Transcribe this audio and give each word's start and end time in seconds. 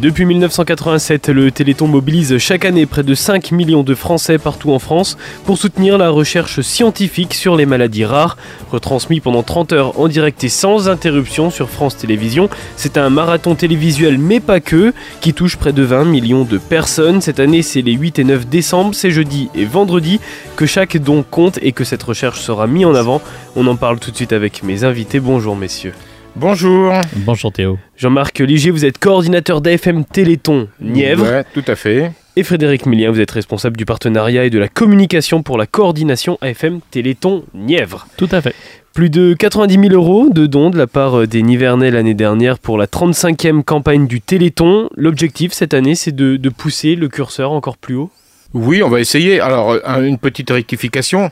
Depuis 0.00 0.26
1987, 0.26 1.28
le 1.30 1.50
Téléthon 1.50 1.88
mobilise 1.88 2.38
chaque 2.38 2.64
année 2.64 2.86
près 2.86 3.02
de 3.02 3.14
5 3.14 3.50
millions 3.50 3.82
de 3.82 3.96
Français 3.96 4.38
partout 4.38 4.70
en 4.70 4.78
France 4.78 5.18
pour 5.44 5.58
soutenir 5.58 5.98
la 5.98 6.10
recherche 6.10 6.60
scientifique 6.60 7.34
sur 7.34 7.56
les 7.56 7.66
maladies 7.66 8.04
rares. 8.04 8.36
Retransmis 8.70 9.18
pendant 9.18 9.42
30 9.42 9.72
heures 9.72 9.98
en 9.98 10.06
direct 10.06 10.44
et 10.44 10.48
sans 10.48 10.88
interruption 10.88 11.50
sur 11.50 11.68
France 11.68 11.96
Télévisions, 11.96 12.48
c'est 12.76 12.96
un 12.96 13.10
marathon 13.10 13.56
télévisuel 13.56 14.18
mais 14.18 14.38
pas 14.38 14.60
que, 14.60 14.94
qui 15.20 15.34
touche 15.34 15.56
près 15.56 15.72
de 15.72 15.82
20 15.82 16.04
millions 16.04 16.44
de 16.44 16.58
personnes. 16.58 17.20
Cette 17.20 17.40
année, 17.40 17.62
c'est 17.62 17.82
les 17.82 17.94
8 17.94 18.20
et 18.20 18.24
9 18.24 18.46
décembre, 18.46 18.94
c'est 18.94 19.10
jeudi 19.10 19.48
et 19.56 19.64
vendredi 19.64 20.20
que 20.54 20.64
chaque 20.64 20.96
don 20.96 21.24
compte 21.28 21.58
et 21.60 21.72
que 21.72 21.82
cette 21.82 22.04
recherche 22.04 22.40
sera 22.40 22.68
mise 22.68 22.86
en 22.86 22.94
avant. 22.94 23.20
On 23.56 23.66
en 23.66 23.74
parle 23.74 23.98
tout 23.98 24.12
de 24.12 24.16
suite 24.16 24.32
avec 24.32 24.62
mes 24.62 24.84
invités. 24.84 25.18
Bonjour 25.18 25.56
messieurs. 25.56 25.92
Bonjour. 26.40 26.92
Bonjour 27.16 27.50
Théo. 27.52 27.78
Jean-Marc 27.96 28.38
Ligier, 28.38 28.70
vous 28.70 28.84
êtes 28.84 28.98
coordinateur 28.98 29.60
d'AFM 29.60 30.04
Téléthon 30.04 30.68
Nièvre. 30.80 31.24
Ouais, 31.24 31.44
tout 31.52 31.64
à 31.66 31.74
fait. 31.74 32.12
Et 32.36 32.44
Frédéric 32.44 32.86
Millien, 32.86 33.10
vous 33.10 33.18
êtes 33.20 33.32
responsable 33.32 33.76
du 33.76 33.84
partenariat 33.84 34.44
et 34.44 34.50
de 34.50 34.58
la 34.60 34.68
communication 34.68 35.42
pour 35.42 35.58
la 35.58 35.66
coordination 35.66 36.38
AFM 36.40 36.78
Téléthon 36.92 37.42
Nièvre. 37.54 38.06
Tout 38.16 38.28
à 38.30 38.40
fait. 38.40 38.54
Plus 38.94 39.10
de 39.10 39.34
90 39.34 39.80
000 39.88 39.94
euros 39.94 40.28
de 40.30 40.46
dons 40.46 40.70
de 40.70 40.78
la 40.78 40.86
part 40.86 41.26
des 41.26 41.42
Nivernais 41.42 41.90
l'année 41.90 42.14
dernière 42.14 42.60
pour 42.60 42.78
la 42.78 42.86
35e 42.86 43.64
campagne 43.64 44.06
du 44.06 44.20
Téléthon. 44.20 44.88
L'objectif 44.94 45.52
cette 45.52 45.74
année, 45.74 45.96
c'est 45.96 46.14
de, 46.14 46.36
de 46.36 46.48
pousser 46.50 46.94
le 46.94 47.08
curseur 47.08 47.50
encore 47.50 47.76
plus 47.76 47.96
haut 47.96 48.12
Oui, 48.54 48.82
on 48.82 48.88
va 48.88 49.00
essayer. 49.00 49.40
Alors, 49.40 49.76
un- 49.84 50.02
une 50.04 50.18
petite 50.18 50.50
rectification. 50.50 51.30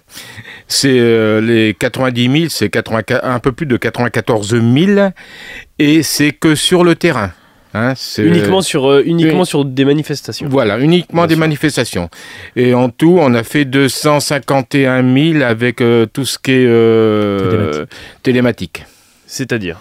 C'est 0.68 0.98
euh, 0.98 1.40
les 1.40 1.74
90 1.74 2.30
000, 2.40 2.44
c'est 2.50 2.68
84 2.68 3.24
un 3.24 3.38
peu 3.38 3.52
plus 3.52 3.66
de 3.66 3.76
94 3.76 4.50
000. 4.60 5.10
Et 5.78 6.02
c'est 6.02 6.32
que 6.32 6.54
sur 6.54 6.84
le 6.84 6.94
terrain. 6.94 7.32
Hein, 7.74 7.92
c'est- 7.96 8.22
Uniquement, 8.24 8.62
sur, 8.62 8.86
euh, 8.90 9.02
uniquement 9.04 9.40
oui. 9.40 9.46
sur 9.46 9.64
des 9.64 9.84
manifestations. 9.84 10.48
Voilà, 10.48 10.78
uniquement 10.78 11.22
Bien 11.22 11.26
des 11.28 11.34
sûr. 11.34 11.40
manifestations. 11.40 12.10
Et 12.54 12.72
en 12.74 12.88
tout, 12.90 13.18
on 13.20 13.34
a 13.34 13.42
fait 13.42 13.64
251 13.66 15.02
000 15.32 15.42
avec 15.42 15.80
euh, 15.80 16.06
tout 16.06 16.24
ce 16.24 16.38
qui 16.38 16.52
est 16.52 16.66
euh, 16.66 17.40
Télématique. 17.42 18.22
télématique. 18.22 18.84
C'est-à-dire 19.26 19.78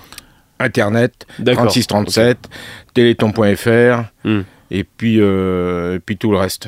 Internet, 0.60 1.26
D'accord. 1.40 1.64
3637, 1.68 2.38
téléthon.fr, 2.94 4.04
Hmm. 4.24 4.42
et, 4.72 4.84
puis, 4.84 5.18
euh, 5.20 5.96
et 5.96 6.00
puis 6.00 6.18
tout 6.18 6.32
le 6.32 6.38
reste. 6.38 6.68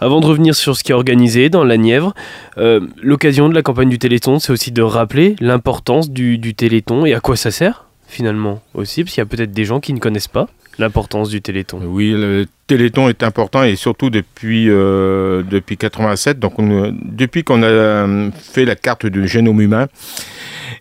Avant 0.00 0.20
de 0.20 0.26
revenir 0.26 0.54
sur 0.54 0.76
ce 0.76 0.84
qui 0.84 0.92
est 0.92 0.94
organisé 0.94 1.48
dans 1.48 1.64
la 1.64 1.76
Nièvre, 1.76 2.14
euh, 2.58 2.80
l'occasion 3.02 3.48
de 3.48 3.54
la 3.54 3.62
campagne 3.62 3.88
du 3.88 3.98
Téléthon, 3.98 4.38
c'est 4.38 4.52
aussi 4.52 4.72
de 4.72 4.82
rappeler 4.82 5.36
l'importance 5.40 6.10
du, 6.10 6.38
du 6.38 6.54
Téléthon 6.54 7.06
et 7.06 7.14
à 7.14 7.20
quoi 7.20 7.36
ça 7.36 7.50
sert 7.50 7.84
finalement 8.08 8.62
aussi, 8.74 9.02
parce 9.02 9.14
qu'il 9.14 9.20
y 9.20 9.22
a 9.22 9.26
peut-être 9.26 9.52
des 9.52 9.64
gens 9.64 9.80
qui 9.80 9.92
ne 9.92 9.98
connaissent 9.98 10.28
pas 10.28 10.46
l'importance 10.78 11.28
du 11.30 11.40
Téléthon. 11.40 11.80
Oui, 11.84 12.12
le 12.12 12.46
Téléthon 12.66 13.08
est 13.08 13.22
important 13.22 13.62
et 13.64 13.76
surtout 13.76 14.10
depuis, 14.10 14.66
euh, 14.68 15.42
depuis 15.42 15.76
87, 15.76 16.38
donc 16.38 16.58
on- 16.58 16.94
depuis 17.02 17.42
qu'on 17.44 17.62
a 17.62 17.66
euh, 17.66 18.30
fait 18.38 18.64
la 18.66 18.76
carte 18.76 19.06
du 19.06 19.26
génome 19.26 19.60
humain. 19.60 19.86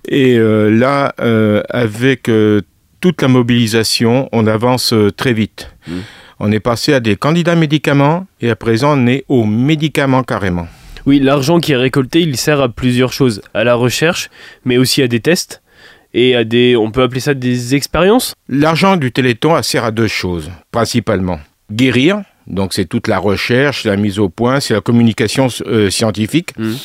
Et 0.08 0.38
euh, 0.38 0.70
là, 0.70 1.14
euh, 1.22 1.64
avec 1.70 2.30
toute 3.02 3.22
la 3.22 3.28
mobilisation, 3.28 4.30
on 4.32 4.46
avance 4.48 4.94
très 5.18 5.34
vite. 5.34 5.72
Mm. 5.88 5.92
On 6.40 6.52
est 6.52 6.60
passé 6.60 6.94
à 6.94 7.00
des 7.00 7.16
candidats 7.16 7.56
médicaments 7.56 8.28
et 8.42 8.50
à 8.50 8.56
présent 8.56 8.98
on 8.98 9.08
est 9.08 9.26
aux 9.30 9.46
médicaments 9.46 10.24
carrément. 10.24 10.68
Oui, 11.06 11.20
l'argent 11.20 11.60
qui 11.60 11.72
est 11.72 11.78
récolté, 11.78 12.22
il 12.22 12.36
sert 12.36 12.60
à 12.62 12.70
plusieurs 12.70 13.14
choses, 13.14 13.42
à 13.54 13.64
la 13.64 13.76
recherche, 13.76 14.30
mais 14.66 14.78
aussi 14.78 15.02
à 15.04 15.08
des 15.08 15.20
tests 15.20 15.62
et 16.14 16.36
à 16.36 16.44
des, 16.44 16.76
on 16.76 16.90
peut 16.92 17.04
appeler 17.04 17.20
ça 17.20 17.34
des 17.34 17.76
expériences. 17.76 18.34
L'argent 18.50 18.98
du 18.98 19.12
Téléthon 19.12 19.62
sert 19.62 19.84
à 19.84 19.92
deux 19.92 20.08
choses, 20.08 20.50
principalement. 20.72 21.40
Guérir, 21.72 22.22
donc 22.48 22.74
c'est 22.74 22.86
toute 22.86 23.08
la 23.08 23.18
recherche, 23.20 23.84
la 23.86 23.98
mise 23.98 24.18
au 24.20 24.30
point, 24.30 24.60
c'est 24.60 24.74
la 24.74 24.82
communication 24.82 25.48
euh, 25.68 25.90
scientifique. 25.90 26.58
Mhm. 26.58 26.78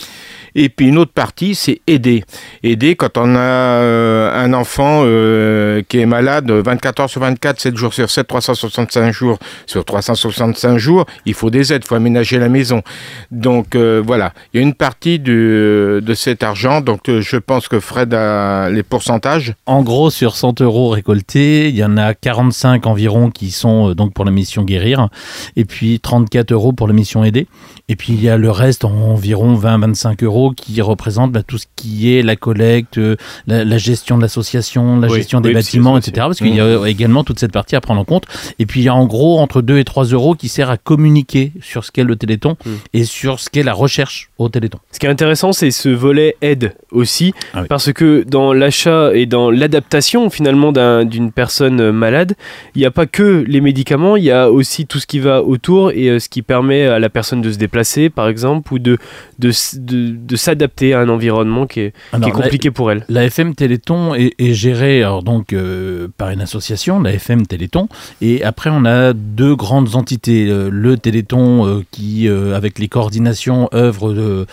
Et 0.55 0.69
puis 0.69 0.89
une 0.89 0.99
autre 0.99 1.13
partie, 1.13 1.55
c'est 1.55 1.81
aider. 1.87 2.25
Aider 2.63 2.97
quand 2.97 3.17
on 3.17 3.35
a 3.35 3.39
euh, 3.39 4.45
un 4.45 4.53
enfant 4.53 5.03
euh, 5.05 5.83
qui 5.89 5.99
est 5.99 6.07
malade 6.07 6.51
24 6.51 7.01
heures 7.01 7.11
sur 7.11 7.21
24, 7.21 7.61
7 7.61 7.77
jours 7.77 7.95
sur 7.95 8.11
7, 8.11 8.27
365 8.27 9.13
jours 9.13 9.39
sur 9.67 9.85
365 9.85 10.79
jours, 10.79 11.07
il 11.27 11.35
faut 11.35 11.51
des 11.51 11.73
aides, 11.73 11.83
il 11.85 11.89
faut 11.89 11.95
aménager 11.95 12.39
la 12.39 12.49
maison. 12.49 12.83
Donc 13.31 13.75
euh, 13.75 14.03
voilà, 14.05 14.33
il 14.53 14.61
y 14.61 14.61
a 14.61 14.67
une 14.67 14.75
partie 14.75 15.19
de 15.19 16.03
cet 16.15 16.43
argent, 16.43 16.81
donc 16.81 17.09
euh, 17.09 17.21
je 17.21 17.37
pense 17.37 17.69
que 17.69 17.81
Fred 17.81 18.13
a 18.15 18.69
les 18.71 18.83
pourcentages. 18.83 19.55
En 19.67 19.83
gros, 19.83 20.11
sur 20.11 20.37
100 20.37 20.61
euros 20.61 20.89
récoltés, 20.89 21.69
il 21.69 21.77
y 21.77 21.85
en 21.85 21.97
a 21.97 22.15
45 22.15 22.87
environ 22.87 23.31
qui 23.31 23.51
sont 23.51 23.91
euh, 23.91 23.95
donc 23.95 24.13
pour 24.13 24.25
la 24.25 24.31
mission 24.31 24.65
guérir, 24.65 25.09
et 25.57 25.65
puis 25.65 26.01
34 26.01 26.53
euros 26.53 26.73
pour 26.73 26.87
la 26.87 26.95
mission 26.95 27.25
aider. 27.25 27.47
Et 27.89 27.97
puis 27.97 28.13
il 28.13 28.23
y 28.23 28.29
a 28.29 28.37
le 28.37 28.51
reste, 28.51 28.85
environ 28.85 29.59
20-25 29.59 30.25
euros, 30.25 30.40
qui 30.49 30.81
représentent 30.81 31.33
bah, 31.33 31.43
tout 31.43 31.59
ce 31.59 31.67
qui 31.77 32.15
est 32.17 32.23
la 32.23 32.37
collecte, 32.37 32.97
euh, 32.99 33.17
la, 33.47 33.65
la 33.65 33.77
gestion 33.79 34.17
de 34.17 34.23
l'association, 34.23 34.99
la 34.99 35.09
Oui, 35.09 35.17
gestion 35.19 35.41
des 35.41 35.51
oui, 35.51 35.55
bâtiments, 35.55 35.99
etc. 35.99 36.13
Parce 36.27 36.39
qu'il 36.39 36.55
y 36.55 36.61
a 36.61 36.87
également 36.89 37.23
toute 37.25 37.39
cette 37.39 37.53
partie 37.53 37.77
à 37.77 37.81
prendre 37.81 38.01
en 38.01 38.05
compte. 38.05 38.25
Et 38.59 38.67
puis 38.67 38.81
il 38.81 38.85
y 38.85 38.89
a 38.89 38.95
en 38.95 39.07
gros 39.07 39.39
entre 39.39 39.61
2 39.63 39.79
et 39.79 39.85
3 39.85 40.05
euros 40.07 40.35
qui 40.35 40.49
sert 40.49 40.71
à 40.71 40.77
communiquer 40.79 41.53
sur 41.61 41.85
ce 41.85 41.93
qu'est 41.93 42.05
le 42.05 42.17
Téléthon 42.17 42.57
Mm. 42.65 42.71
et 42.95 43.05
sur 43.05 43.39
ce 43.41 43.51
qu'est 43.51 43.63
la 43.63 43.73
recherche 43.75 44.31
au 44.39 44.49
Téléthon. 44.49 44.79
Ce 44.93 44.99
qui 44.99 45.07
est 45.07 45.11
intéressant, 45.11 45.53
c'est 45.53 45.71
ce 45.71 45.89
volet 45.89 46.37
aide 46.41 46.75
aussi, 46.91 47.33
Ah 47.55 47.61
oui. 47.63 47.67
parce 47.69 47.93
que 47.93 48.25
dans 48.27 48.53
l'achat 48.53 49.13
et 49.15 49.27
dans 49.27 49.51
l'adaptation 49.51 50.31
finalement 50.31 50.73
d'un- 50.73 51.05
d'une 51.05 51.33
personne 51.33 51.81
euh, 51.81 51.93
malade, 51.93 52.35
il 52.75 52.81
n'y 52.81 52.87
a 52.87 52.91
pas 52.91 53.07
que 53.07 53.45
les 53.47 53.61
médicaments, 53.61 54.17
il 54.17 54.25
y 54.25 54.31
a 54.31 54.51
aussi 54.51 54.87
tout 54.87 54.99
ce 54.99 55.07
qui 55.07 55.19
va 55.19 55.43
autour 55.43 55.91
et 55.93 56.09
euh, 56.09 56.19
ce 56.19 56.29
qui 56.29 56.43
permet 56.43 56.87
à 56.87 56.99
la 56.99 57.09
personne 57.09 57.41
de 57.43 57.51
se 57.53 57.59
déplacer, 57.59 58.11
par 58.11 58.29
exemple, 58.29 58.73
ou 58.73 58.79
de, 58.79 58.99
de, 59.39 59.49
s- 59.51 59.77
de- 59.79 60.15
de 60.31 60.37
s'adapter 60.37 60.95
à 60.95 61.01
un 61.01 61.09
environnement 61.09 61.67
qui 61.67 61.81
est, 61.81 61.93
qui 62.23 62.31
compliqué 62.33 62.71
pour 62.71 62.91
elle. 62.91 63.05
La 63.09 63.25
FM 63.25 63.55
Téléthon 63.55 64.15
est, 64.15 64.33
est 64.39 64.55
gérée 64.55 65.03
alors 65.03 65.23
donc 65.23 65.53
euh, 65.53 66.09
par 66.17 66.31
une 66.31 66.41
association, 66.41 67.01
la 67.03 67.13
FM 67.15 67.47
Téléthon, 67.47 67.89
et 68.23 68.43
après 68.45 68.71
on 68.73 68.85
a 68.85 69.13
deux 69.13 69.55
grandes 69.57 69.95
entités, 69.97 70.47
Euh, 70.49 70.71
le 70.73 70.97
Téléthon 70.97 71.67
euh, 71.67 71.83
qui 71.91 72.29
euh, 72.29 72.57
avec 72.57 72.79
les 72.79 72.89
coordinations 72.89 73.69
œuvre 73.75 74.47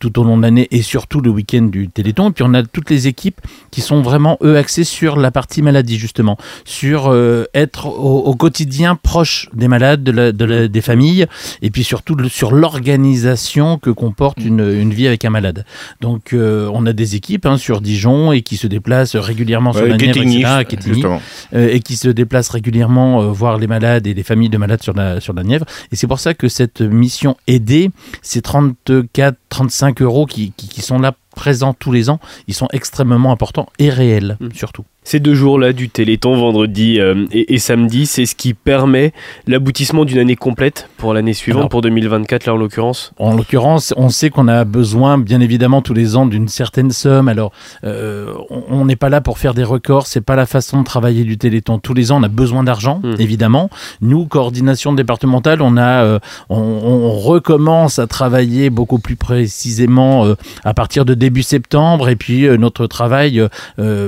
tout 0.00 0.18
au 0.20 0.24
long 0.24 0.36
de 0.36 0.42
l'année 0.42 0.68
et 0.70 0.82
surtout 0.82 1.20
le 1.20 1.30
week-end 1.30 1.62
du 1.62 1.88
Téléthon, 1.88 2.28
et 2.30 2.32
puis 2.32 2.44
on 2.46 2.54
a 2.54 2.62
toutes 2.62 2.90
les 2.90 3.08
équipes 3.08 3.40
qui 3.70 3.80
sont 3.80 4.02
vraiment 4.02 4.36
eux 4.42 4.56
axées 4.56 4.84
sur 4.84 5.16
la 5.16 5.30
partie 5.30 5.62
maladie 5.62 5.98
justement, 5.98 6.36
sur 6.64 7.12
être 7.54 7.86
au, 7.86 8.18
au 8.30 8.34
quotidien 8.34 8.96
proche 8.96 9.48
des 9.54 9.68
malades, 9.68 10.02
de 10.04 10.12
la- 10.12 10.32
de 10.32 10.44
la- 10.44 10.68
des 10.68 10.80
familles, 10.80 11.26
et 11.62 11.70
puis 11.70 11.84
surtout 11.84 12.14
le- 12.14 12.28
sur 12.28 12.52
l'organisation 12.52 13.78
que 13.78 13.90
comporte 13.90 14.38
une, 14.38 14.60
une 14.60 14.92
vie 14.92 15.06
avec 15.06 15.21
un 15.24 15.30
malade. 15.30 15.64
Donc 16.00 16.32
euh, 16.32 16.70
on 16.72 16.86
a 16.86 16.92
des 16.92 17.16
équipes 17.16 17.46
hein, 17.46 17.56
sur 17.58 17.80
Dijon 17.80 18.32
et 18.32 18.42
qui 18.42 18.56
se 18.56 18.66
déplacent 18.66 19.16
régulièrement 19.16 19.72
sur 19.72 19.82
Ouais, 19.82 19.88
la 19.90 19.96
Nièvre, 19.96 20.60
etc., 20.60 21.08
euh, 21.54 21.68
et 21.72 21.80
qui 21.80 21.96
se 21.96 22.08
déplacent 22.08 22.50
régulièrement 22.50 23.22
euh, 23.22 23.26
voir 23.26 23.58
les 23.58 23.66
malades 23.66 24.06
et 24.06 24.14
les 24.14 24.22
familles 24.22 24.50
de 24.50 24.58
malades 24.58 24.82
sur 24.82 24.94
la, 24.94 25.20
sur 25.20 25.32
la 25.32 25.42
Nièvre. 25.42 25.66
Et 25.90 25.96
c'est 25.96 26.06
pour 26.06 26.20
ça 26.20 26.34
que 26.34 26.48
cette 26.48 26.80
mission 26.80 27.36
aidée, 27.46 27.90
ces 28.22 28.42
34, 28.42 29.36
35 29.48 30.02
euros 30.02 30.26
qui, 30.26 30.52
qui, 30.56 30.68
qui 30.68 30.82
sont 30.82 30.98
là 30.98 31.14
présents 31.34 31.72
tous 31.74 31.92
les 31.92 32.10
ans, 32.10 32.20
ils 32.48 32.54
sont 32.54 32.68
extrêmement 32.72 33.32
importants 33.32 33.68
et 33.78 33.88
réels 33.88 34.36
Mm. 34.40 34.48
surtout. 34.54 34.84
Ces 35.04 35.18
deux 35.18 35.34
jours-là 35.34 35.72
du 35.72 35.88
Téléthon, 35.88 36.36
vendredi 36.36 37.00
euh, 37.00 37.26
et, 37.32 37.54
et 37.54 37.58
samedi, 37.58 38.06
c'est 38.06 38.24
ce 38.24 38.36
qui 38.36 38.54
permet 38.54 39.12
l'aboutissement 39.48 40.04
d'une 40.04 40.18
année 40.18 40.36
complète 40.36 40.88
pour 40.96 41.12
l'année 41.12 41.34
suivante, 41.34 41.58
Alors- 41.62 41.68
pour 41.70 41.80
2024 41.82 42.46
là 42.46 42.54
en 42.54 42.56
l'occurrence. 42.56 43.12
En 43.18 43.34
l'occurrence, 43.34 43.92
on 43.96 44.10
sait 44.10 44.30
qu'on 44.30 44.46
a 44.46 44.64
besoin, 44.64 45.18
bien 45.18 45.40
évidemment, 45.40 45.82
tous 45.82 45.92
les 45.92 46.14
ans 46.16 46.24
d'une 46.24 46.46
certaine 46.46 46.92
somme. 46.92 47.26
Alors, 47.28 47.50
euh, 47.82 48.32
on- 48.70 48.84
n'est 48.84 48.94
pas 48.96 49.08
là 49.08 49.20
pour 49.20 49.38
faire 49.38 49.54
des 49.54 49.64
records, 49.64 50.06
c'est 50.06 50.20
pas 50.20 50.36
la 50.36 50.46
façon 50.46 50.80
de 50.80 50.84
travailler 50.84 51.24
du 51.24 51.36
Téléthon. 51.36 51.78
Tous 51.78 51.94
les 51.94 52.12
ans, 52.12 52.20
on 52.20 52.22
a 52.22 52.28
besoin 52.28 52.62
d'argent, 52.62 53.00
Mhm. 53.02 53.16
évidemment. 53.18 53.70
Nous, 54.02 54.26
coordination 54.26 54.92
départementale, 54.92 55.62
on 55.62 55.76
a, 55.76 56.04
euh, 56.04 56.18
on, 56.48 56.58
on 56.60 57.10
recommence 57.18 57.98
à 57.98 58.06
travailler 58.06 58.70
beaucoup 58.70 59.00
plus 59.00 59.16
précisément 59.16 60.26
à 60.64 60.74
partir 60.74 61.04
de 61.04 61.14
début 61.14 61.42
septembre, 61.42 62.08
et 62.08 62.14
puis 62.16 62.46
notre 62.56 62.86
travail 62.86 63.42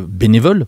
bénévole. 0.09 0.67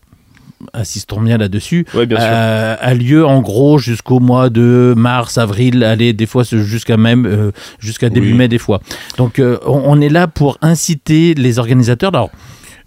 Assistons 0.73 1.21
bien 1.21 1.37
là-dessus 1.37 1.85
euh, 1.95 2.77
a 2.81 2.95
lieu 2.95 3.27
en 3.27 3.41
gros 3.43 3.79
jusqu'au 3.79 4.21
mois 4.21 4.49
de 4.49 4.95
mars, 4.97 5.37
avril, 5.37 5.85
allez, 5.85 6.13
des 6.15 6.25
fois 6.27 6.45
jusqu'à 6.45 6.97
même 6.97 7.27
euh, 7.27 7.51
jusqu'à 7.79 8.09
début 8.09 8.33
Oui. 8.33 8.39
mai 8.39 8.49
des 8.49 8.59
fois. 8.59 8.81
Donc 9.19 9.39
euh, 9.39 9.59
on, 9.67 9.83
on 9.85 10.01
est 10.01 10.09
là 10.09 10.27
pour 10.29 10.57
inciter 10.63 11.35
les 11.35 11.59
organisateurs. 11.59 12.09
Alors 12.15 12.31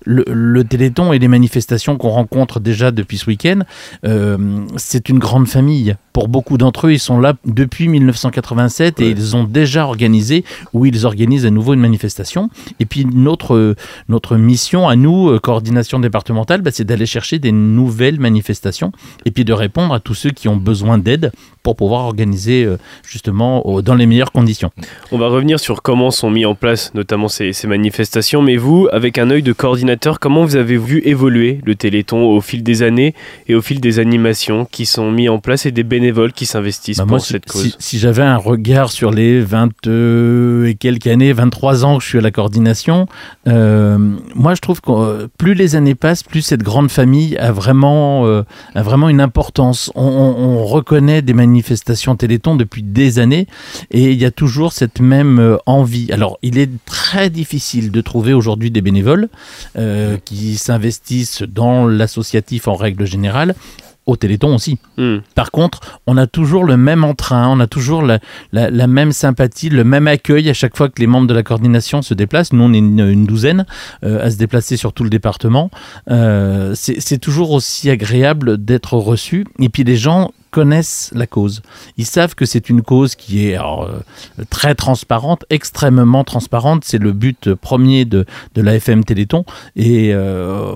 le, 0.06 0.24
le 0.28 0.64
Téléthon 0.64 1.14
et 1.14 1.20
les 1.20 1.28
manifestations 1.28 1.98
qu'on 1.98 2.10
rencontre 2.10 2.60
déjà 2.60 2.92
depuis 2.92 3.18
ce 3.18 3.28
week-end, 3.28 3.60
euh, 4.06 4.38
c'est 4.78 5.10
une 5.10 5.20
grande 5.20 5.48
famille. 5.48 5.96
pour 6.14 6.28
beaucoup 6.28 6.58
d'entre 6.58 6.88
eux, 6.88 6.94
ils 6.94 7.00
sont 7.00 7.20
là 7.20 7.34
depuis 7.46 7.88
1987 7.88 9.00
et 9.00 9.10
ils 9.10 9.36
ont 9.36 9.44
déjà 9.44 9.86
organisé 9.86 10.44
ou 10.74 10.86
ils 10.86 11.06
organisent 11.06 11.46
à 11.46 11.50
nouveau 11.50 11.74
une 11.74 11.80
manifestation. 11.80 12.50
Et 12.80 12.86
puis 12.86 13.06
notre, 13.06 13.76
notre 14.10 14.36
mission 14.36 14.88
à 14.88 14.96
nous, 14.96 15.30
euh, 15.30 15.40
coordination 15.40 16.00
départementale, 16.00 16.62
bah, 16.62 16.72
c'est 16.74 16.84
d'aller 16.84 17.06
chercher 17.06 17.40
des 17.40 17.52
nouvelles 17.52 18.20
manifestations 18.20 18.92
et 19.26 19.32
puis 19.32 19.46
de 19.46 19.54
répondre 19.54 19.94
à 19.94 20.00
tous 20.00 20.16
ceux 20.16 20.32
qui 20.32 20.48
ont 20.48 20.58
besoin 20.58 20.98
d'aide 20.98 21.32
pour 21.64 21.76
pouvoir 21.76 22.06
organiser 22.06 22.64
euh, 22.64 22.78
justement 23.08 23.82
dans 23.82 23.96
les 23.96 24.06
meilleures 24.06 24.32
conditions. 24.32 24.72
On 25.12 25.18
va 25.18 25.28
revenir 25.28 25.60
sur 25.60 25.82
comment 25.82 26.12
sont 26.12 26.30
mis 26.30 26.46
en 26.46 26.56
place 26.56 26.94
notamment 26.94 27.28
ces, 27.28 27.54
ces 27.54 27.68
manifestations, 27.68 28.42
mais 28.42 28.58
vous, 28.58 28.88
avec 28.92 29.18
un 29.18 29.30
œil 29.30 29.44
de 29.44 29.54
coordinateur, 29.90 30.20
comment 30.20 30.46
vous 30.46 30.56
avez 30.56 30.78
vu 30.78 31.02
évoluer 31.06 31.60
le 31.66 31.76
Téléthon 31.76 32.24
au 32.24 32.42
fil 32.42 32.64
des 32.64 32.84
années 32.84 33.16
et 33.48 33.56
au 33.56 33.62
fil 33.62 33.80
des 33.80 34.00
animations 34.00 34.66
qui 34.66 34.86
sont 34.86 35.12
mises 35.12 35.30
en 35.30 35.40
place 35.40 35.66
et 35.66 35.72
des 35.72 35.84
bénévoles 35.84 36.32
qui 36.32 36.46
s'investissent 36.46 36.98
bah, 36.98 37.06
pour 37.08 37.22
cette 37.22 37.46
cause 37.46 37.76
Si, 37.80 37.98
j'avais 37.98 38.24
un 38.24 38.38
regard 38.38 38.92
sur 38.92 39.12
les 39.12 39.42
20 39.42 39.88
et 40.68 40.76
quelques 40.76 41.08
années, 41.08 41.34
23 41.34 41.86
ans 41.86 41.98
que 41.98 42.04
je 42.04 42.10
suis 42.10 42.18
à 42.18 42.22
la 42.22 42.32
coordination, 42.32 43.08
euh, 43.48 43.98
moi 44.36 44.54
je 44.54 44.62
trouve 44.62 44.82
que 44.82 44.92
euh, 44.92 45.28
plus 45.38 45.54
les 45.54 45.76
années 45.76 45.96
passent, 45.96 46.24
plus 46.24 46.42
cette 46.42 46.64
grande 46.64 46.92
famille 46.92 47.38
a 47.38 47.52
vraiment, 47.52 48.26
a 48.28 48.82
vraiment 48.82 49.10
une 49.10 49.22
importance. 49.22 49.92
On, 49.96 50.04
on 50.04 50.66
reconnaît 50.66 51.22
des 51.22 51.34
manifestations 51.34 52.16
Téléthon 52.16 52.56
depuis 52.56 52.84
des 52.84 53.20
années 53.20 53.48
et 53.92 54.12
il 54.12 54.22
y 54.22 54.26
a 54.26 54.32
toujours 54.32 54.74
cette 54.74 55.00
même 55.00 55.40
euh, 55.40 55.58
envie. 55.66 56.12
Alors, 56.12 56.38
il 56.42 56.58
est 56.58 56.70
très 56.86 57.30
difficile 57.30 57.92
de 57.92 58.02
trouver 58.02 58.34
aujourd'hui 58.34 58.72
des 58.72 58.82
bénévoles 58.82 59.30
euh, 59.80 60.18
qui 60.24 60.58
s'investissent 60.58 61.42
dans 61.44 61.88
l'associatif 61.88 62.68
en 62.68 62.76
règle 62.76 63.06
générale 63.06 63.56
au 64.06 64.16
Téléthon 64.16 64.56
aussi. 64.56 64.78
Hmm. 64.98 65.20
Par 65.36 65.52
contre, 65.52 66.02
on 66.08 66.18
a 66.18 66.28
toujours 66.28 66.64
le 66.64 66.76
même 66.78 67.04
entrain, 67.04 67.48
on 67.48 67.60
a 67.60 67.68
toujours 67.68 68.02
la, 68.02 68.88
même 68.88 69.12
sympathie, 69.12 69.70
le 69.70 69.84
même 69.84 70.08
accueil 70.08 70.50
à 70.50 70.54
chaque 70.54 70.76
fois 70.76 70.90
que 70.90 71.00
les 71.00 71.08
membres 71.08 71.28
de 71.28 71.34
la 71.34 71.44
coordination 71.44 72.02
se 72.02 72.14
déplacent. 72.14 72.52
Nous, 72.52 72.64
on 72.64 72.74
est 72.74 72.80
une, 72.80 73.26
douzaine 73.26 73.66
euh, 74.04 74.26
à 74.26 74.32
se 74.32 74.38
déplacer 74.38 74.78
sur 74.78 74.94
tout 74.94 75.04
le 75.04 75.10
département. 75.10 75.70
c'est 76.74 77.20
toujours 77.20 77.52
aussi 77.52 77.90
agréable 77.90 78.58
d'être 78.58 78.96
reçu. 78.96 79.46
Et 79.60 79.70
puis 79.70 79.84
les 79.84 79.98
gens 79.98 80.32
connaissent 80.52 81.12
la 81.14 81.28
cause. 81.28 81.62
Ils 81.98 82.06
savent 82.06 82.36
que 82.36 82.46
c'est 82.46 82.70
une 82.70 82.82
cause 82.82 83.16
qui 83.16 83.48
est 83.48 83.60
euh, 83.60 84.00
très 84.50 84.76
transparente, 84.76 85.46
extrêmement 85.50 86.24
transparente. 86.24 86.84
C'est 86.86 86.98
le 86.98 87.12
but 87.12 87.54
premier 87.54 88.06
de, 88.06 88.26
de 88.56 88.62
l'AFM 88.62 89.04
Téléthon. 89.04 89.46
Et 89.76 90.12
euh, 90.14 90.74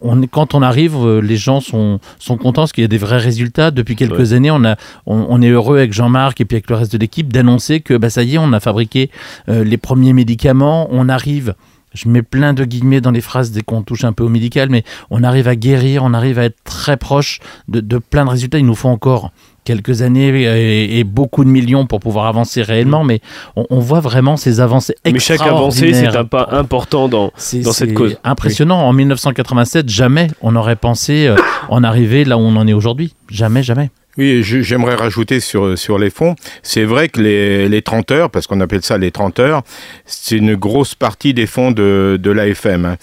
on, 0.00 0.20
quand 0.26 0.54
on 0.54 0.62
arrive, 0.62 0.96
euh, 0.96 1.20
les 1.20 1.36
gens 1.36 1.60
sont, 1.60 2.00
sont 2.18 2.36
contents 2.36 2.62
parce 2.62 2.72
qu'il 2.72 2.82
y 2.82 2.84
a 2.84 2.88
des 2.88 2.98
vrais 2.98 3.18
résultats. 3.18 3.70
Depuis 3.70 3.96
quelques 3.96 4.32
années, 4.32 4.50
on, 4.50 4.64
a, 4.64 4.76
on, 5.06 5.42
est 5.42 5.48
heureux 5.48 5.78
avec 5.78 5.92
Jean-Marc 5.92 6.40
et 6.40 6.44
puis 6.44 6.56
avec 6.56 6.70
le 6.70 6.76
reste 6.76 6.92
de 6.92 6.98
l'équipe 6.98 7.32
d'annoncer 7.32 7.80
que 7.80 7.94
bah, 7.94 8.10
ça 8.10 8.22
y 8.22 8.34
est, 8.34 8.38
on 8.38 8.52
a 8.52 8.60
fabriqué 8.60 9.10
les 9.48 9.76
premiers 9.76 10.12
médicaments. 10.12 10.88
On 10.90 11.08
arrive 11.08 11.54
je 11.96 12.08
mets 12.08 12.22
plein 12.22 12.52
de 12.52 12.64
guillemets 12.64 13.00
dans 13.00 13.10
les 13.10 13.20
phrases 13.20 13.50
dès 13.50 13.62
qu'on 13.62 13.82
touche 13.82 14.04
un 14.04 14.12
peu 14.12 14.22
au 14.22 14.28
médical, 14.28 14.68
mais 14.70 14.84
on 15.10 15.24
arrive 15.24 15.48
à 15.48 15.56
guérir, 15.56 16.04
on 16.04 16.12
arrive 16.14 16.38
à 16.38 16.44
être 16.44 16.58
très 16.64 16.96
proche 16.96 17.40
de, 17.68 17.98
plein 17.98 18.24
de 18.24 18.30
résultats. 18.30 18.58
Il 18.58 18.66
nous 18.66 18.74
faut 18.74 18.88
encore 18.88 19.32
quelques 19.64 20.02
années 20.02 20.98
et, 20.98 21.02
beaucoup 21.04 21.44
de 21.44 21.48
millions 21.48 21.86
pour 21.86 21.98
pouvoir 21.98 22.26
avancer 22.26 22.62
réellement, 22.62 23.02
mais 23.02 23.20
on, 23.56 23.80
voit 23.80 24.00
vraiment 24.00 24.36
ces 24.36 24.60
avancées 24.60 24.94
Mais 25.04 25.18
chaque 25.18 25.40
avancée, 25.40 25.92
c'est 25.92 26.06
un 26.06 26.24
pas 26.24 26.48
important 26.52 27.08
dans, 27.08 27.32
dans 27.64 27.72
cette 27.72 27.94
cause. 27.94 28.16
Impressionnant. 28.22 28.78
En 28.86 28.92
1987, 28.92 29.88
jamais 29.88 30.28
on 30.40 30.54
aurait 30.54 30.76
pensé 30.76 31.26
euh, 31.26 31.36
en 31.68 31.82
arriver 31.82 32.24
là 32.24 32.36
où 32.36 32.42
on 32.42 32.54
en 32.56 32.66
est 32.68 32.74
aujourd'hui. 32.74 33.14
Jamais, 33.28 33.62
jamais. 33.62 33.90
Oui, 34.18 34.42
j'aimerais 34.42 34.94
rajouter 34.94 35.40
sur, 35.40 35.76
sur 35.76 35.98
les 35.98 36.08
fonds. 36.08 36.36
C'est 36.62 36.84
vrai 36.84 37.08
que 37.08 37.20
les, 37.20 37.68
les 37.68 37.82
30 37.82 38.10
heures, 38.12 38.30
parce 38.30 38.46
qu'on 38.46 38.60
appelle 38.60 38.82
ça 38.82 38.96
les 38.96 39.10
30 39.10 39.38
heures, 39.40 39.62
c'est 40.06 40.36
une 40.36 40.54
grosse 40.54 40.94
partie 40.94 41.34
des 41.34 41.46
fonds 41.46 41.70
de, 41.70 42.18
de 42.20 42.30
l'AFM. 42.30 42.86
Hein. 42.86 42.96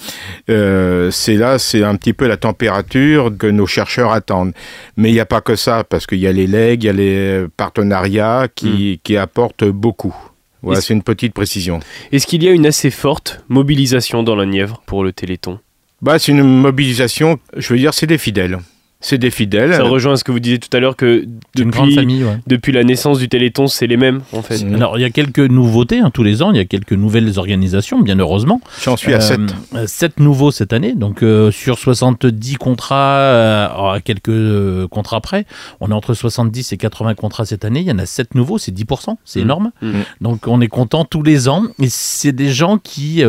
Euh, 0.49 1.11
c'est 1.11 1.35
là, 1.35 1.59
c'est 1.59 1.83
un 1.83 1.95
petit 1.95 2.13
peu 2.13 2.27
la 2.27 2.37
température 2.37 3.31
que 3.37 3.45
nos 3.45 3.67
chercheurs 3.67 4.11
attendent. 4.11 4.53
Mais 4.97 5.09
il 5.09 5.13
n'y 5.13 5.19
a 5.19 5.25
pas 5.25 5.41
que 5.41 5.55
ça, 5.55 5.83
parce 5.83 6.07
qu'il 6.07 6.19
y 6.19 6.27
a 6.27 6.31
les 6.31 6.47
legs, 6.47 6.83
il 6.83 6.87
y 6.87 6.89
a 6.89 6.93
les 6.93 7.45
partenariats 7.57 8.47
qui, 8.53 8.95
mm. 8.95 9.01
qui 9.03 9.17
apportent 9.17 9.65
beaucoup. 9.65 10.15
Voilà, 10.63 10.81
c'est 10.81 10.93
une 10.93 11.03
petite 11.03 11.33
précision. 11.33 11.81
Est-ce 12.11 12.25
qu'il 12.25 12.41
y 12.41 12.47
a 12.47 12.51
une 12.51 12.65
assez 12.65 12.89
forte 12.89 13.43
mobilisation 13.49 14.23
dans 14.23 14.35
la 14.35 14.45
Nièvre 14.45 14.81
pour 14.85 15.03
le 15.03 15.11
Téléthon? 15.11 15.59
Bah, 16.01 16.17
C'est 16.19 16.31
une 16.31 16.43
mobilisation, 16.43 17.37
je 17.57 17.73
veux 17.73 17.79
dire, 17.79 17.93
c'est 17.93 18.07
des 18.07 18.17
fidèles 18.17 18.59
c'est 19.03 19.17
des 19.17 19.29
fidèles. 19.29 19.73
Ça 19.73 19.83
rejoint 19.83 20.15
ce 20.15 20.23
que 20.23 20.31
vous 20.31 20.39
disiez 20.39 20.59
tout 20.59 20.75
à 20.75 20.79
l'heure 20.79 20.95
que 20.95 21.25
depuis, 21.55 21.99
depuis 22.47 22.71
la 22.71 22.83
naissance 22.85 23.19
du 23.19 23.27
Téléthon, 23.27 23.67
c'est 23.67 23.85
les 23.85 23.97
mêmes 23.97 24.21
en 24.31 24.41
fait. 24.41 24.63
Alors 24.73 24.97
il 24.97 25.01
y 25.01 25.05
a 25.05 25.09
quelques 25.09 25.39
nouveautés 25.39 25.99
hein, 25.99 26.09
tous 26.11 26.23
les 26.23 26.41
ans, 26.41 26.51
il 26.51 26.57
y 26.57 26.61
a 26.61 26.65
quelques 26.65 26.93
nouvelles 26.93 27.37
organisations, 27.37 27.99
bien 27.99 28.17
heureusement. 28.17 28.61
J'en 28.81 28.95
suis 28.95 29.13
à 29.13 29.19
7. 29.19 29.41
7 29.85 30.13
euh, 30.19 30.23
nouveaux 30.23 30.51
cette 30.51 30.71
année, 30.71 30.93
donc 30.93 31.21
euh, 31.21 31.51
sur 31.51 31.77
70 31.77 32.55
contrats, 32.55 33.17
euh, 33.17 33.67
à 33.67 33.99
quelques 34.03 34.87
contrats 34.87 35.19
près, 35.19 35.45
on 35.81 35.91
est 35.91 35.93
entre 35.93 36.13
70 36.13 36.71
et 36.71 36.77
80 36.77 37.15
contrats 37.15 37.45
cette 37.45 37.65
année, 37.65 37.81
il 37.81 37.87
y 37.87 37.91
en 37.91 37.99
a 37.99 38.05
7 38.05 38.35
nouveaux, 38.35 38.57
c'est 38.57 38.71
10%, 38.71 39.17
c'est 39.25 39.39
mmh. 39.39 39.43
énorme. 39.43 39.71
Mmh. 39.81 39.91
Donc 40.21 40.47
on 40.47 40.61
est 40.61 40.69
content 40.69 41.03
tous 41.03 41.23
les 41.23 41.49
ans, 41.49 41.63
et 41.79 41.89
c'est 41.89 42.31
des 42.31 42.51
gens 42.51 42.77
qui, 42.77 43.21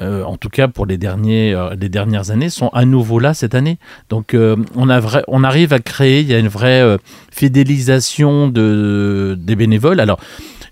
en 0.00 0.36
tout 0.38 0.48
cas 0.48 0.68
pour 0.68 0.86
les, 0.86 0.96
derniers, 0.96 1.54
les 1.78 1.90
dernières 1.90 2.30
années, 2.30 2.48
sont 2.48 2.68
à 2.68 2.86
nouveau 2.86 3.18
là 3.18 3.34
cette 3.34 3.54
année. 3.54 3.76
Donc 4.08 4.34
on 4.74 4.88
a 4.88 5.00
vraiment 5.00 5.17
on 5.26 5.44
arrive 5.44 5.72
à 5.72 5.78
créer, 5.78 6.20
il 6.20 6.28
y 6.28 6.34
a 6.34 6.38
une 6.38 6.48
vraie 6.48 6.82
euh, 6.82 6.98
fidélisation 7.30 8.48
de, 8.48 9.36
des 9.38 9.56
bénévoles. 9.56 10.00
Alors, 10.00 10.20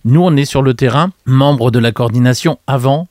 nous, 0.04 0.22
on 0.22 0.36
est 0.36 0.44
sur 0.44 0.62
le 0.62 0.74
terrain, 0.74 1.10
membres 1.24 1.70
de 1.70 1.78
la 1.78 1.92
coordination 1.92 2.58
avant, 2.66 3.08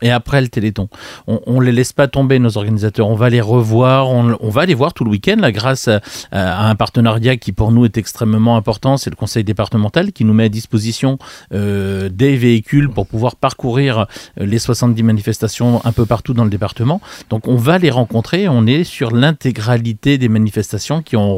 et 0.00 0.10
après 0.10 0.40
le 0.40 0.48
Téléthon. 0.48 0.88
On 1.26 1.60
ne 1.60 1.64
les 1.64 1.72
laisse 1.72 1.92
pas 1.92 2.08
tomber, 2.08 2.38
nos 2.38 2.56
organisateurs. 2.56 3.08
On 3.08 3.14
va 3.14 3.30
les 3.30 3.40
revoir, 3.40 4.10
on, 4.10 4.48
va 4.48 4.66
les 4.66 4.74
voir 4.74 4.92
tout 4.92 5.04
le 5.04 5.10
week-end, 5.10 5.36
là, 5.38 5.52
grâce 5.52 5.88
à, 5.88 6.00
un 6.32 6.74
partenariat 6.74 7.36
qui 7.36 7.52
pour 7.52 7.70
nous 7.70 7.84
est 7.84 7.96
extrêmement 7.96 8.56
important. 8.56 8.96
C'est 8.96 9.10
le 9.10 9.16
conseil 9.16 9.44
départemental 9.44 10.12
qui 10.12 10.24
nous 10.24 10.34
met 10.34 10.44
à 10.44 10.48
disposition 10.48 11.18
euh, 11.52 12.08
des 12.08 12.36
véhicules 12.36 12.88
pour 12.88 13.06
pouvoir 13.06 13.36
parcourir 13.36 14.06
euh, 14.40 14.46
les 14.46 14.58
70 14.58 15.02
manifestations 15.02 15.84
un 15.84 15.92
peu 15.92 16.06
partout 16.06 16.34
dans 16.34 16.44
le 16.44 16.50
département. 16.50 17.00
Donc 17.30 17.46
on 17.48 17.56
va 17.56 17.78
les 17.78 17.90
rencontrer. 17.90 18.48
On 18.48 18.66
est 18.66 18.84
sur 18.84 19.10
l'intégralité 19.10 20.18
des 20.18 20.28
manifestations 20.28 21.02
qui 21.02 21.16
ont 21.16 21.32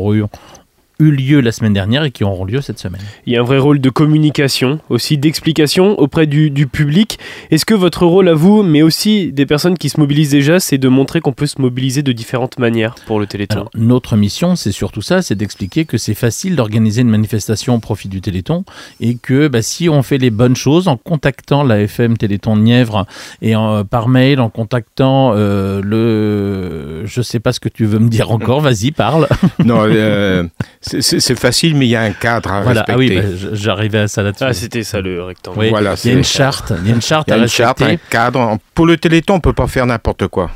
eu 1.04 1.08
eu 1.08 1.10
lieu 1.10 1.40
la 1.40 1.52
semaine 1.52 1.72
dernière 1.72 2.04
et 2.04 2.10
qui 2.10 2.24
auront 2.24 2.44
lieu 2.44 2.60
cette 2.60 2.78
semaine. 2.78 3.00
Il 3.26 3.32
y 3.32 3.36
a 3.36 3.40
un 3.40 3.44
vrai 3.44 3.58
rôle 3.58 3.80
de 3.80 3.90
communication, 3.90 4.80
aussi 4.88 5.18
d'explication 5.18 5.98
auprès 5.98 6.26
du, 6.26 6.50
public. 6.66 7.18
Est-ce 7.50 7.66
que 7.66 7.74
votre 7.74 8.06
rôle 8.06 8.28
à 8.28 8.34
vous, 8.34 8.62
mais 8.62 8.82
aussi 8.82 9.32
des 9.32 9.44
personnes 9.44 9.76
qui 9.76 9.90
se 9.90 10.00
mobilisent 10.00 10.30
déjà, 10.30 10.60
c'est 10.60 10.78
de 10.78 10.88
montrer 10.88 11.20
qu'on 11.20 11.32
peut 11.32 11.46
se 11.46 11.60
mobiliser 11.60 12.02
de 12.02 12.12
différentes 12.12 12.58
manières 12.58 12.94
pour 13.06 13.20
le 13.20 13.26
Téléthon 13.26 13.66
Notre 13.74 14.16
mission, 14.16 14.56
c'est 14.56 14.72
surtout 14.72 15.02
ça, 15.02 15.20
c'est 15.20 15.34
d'expliquer 15.34 15.84
que 15.84 15.98
c'est 15.98 16.14
facile 16.14 16.56
d'organiser 16.56 17.02
une 17.02 17.10
manifestation 17.10 17.74
au 17.74 17.78
profit 17.78 18.08
du 18.08 18.20
Téléthon 18.20 18.64
et 19.00 19.16
que 19.16 19.48
bah, 19.48 19.62
si 19.62 19.88
on 19.88 20.02
fait 20.02 20.18
les 20.18 20.30
bonnes 20.30 20.56
choses 20.56 20.88
en 20.88 20.96
contactant 20.96 21.62
la 21.62 21.80
FM 21.80 22.16
Téléthon 22.16 22.56
de 22.56 22.62
Nièvre 22.62 23.06
et 23.42 23.54
par 23.90 24.08
mail, 24.08 24.40
en 24.40 24.48
contactant 24.48 25.32
euh, 25.34 25.82
le... 25.82 27.06
Je 27.06 27.20
sais 27.20 27.40
pas 27.40 27.52
ce 27.52 27.60
que 27.60 27.68
tu 27.68 27.84
veux 27.84 27.98
me 27.98 28.08
dire 28.08 28.30
encore, 28.30 28.60
vas-y, 28.62 28.90
parle. 28.90 29.28
Non, 29.64 29.84
euh, 29.86 30.44
c'est 31.00 31.38
facile, 31.38 31.74
mais 31.74 31.86
il 31.86 31.90
y 31.90 31.96
a 31.96 32.02
un 32.02 32.12
cadre 32.12 32.52
à 32.52 32.62
voilà. 32.62 32.84
Ah 32.88 32.96
oui, 32.96 33.14
bah, 33.14 33.22
j'arrivais 33.52 34.00
à 34.00 34.08
ça 34.08 34.22
là-dessus. 34.22 34.44
Ah, 34.44 34.52
c'était 34.52 34.82
ça 34.82 35.00
le 35.00 35.22
rectangle. 35.22 35.68
voilà, 35.68 35.94
il 36.04 36.10
y 36.10 36.14
a 36.14 36.16
une 36.16 36.24
charte, 36.24 36.72
il 36.82 36.88
y 36.88 36.92
a 36.92 36.94
une 36.94 37.02
charte 37.02 37.30
à 37.30 37.36
respecter. 37.36 37.84
un 37.84 37.96
cadre. 38.10 38.58
Pour 38.74 38.86
le 38.86 38.96
Téléthon, 38.96 39.34
on 39.34 39.40
peut 39.40 39.52
pas 39.52 39.66
faire 39.66 39.86
n'importe 39.86 40.28
quoi. 40.28 40.50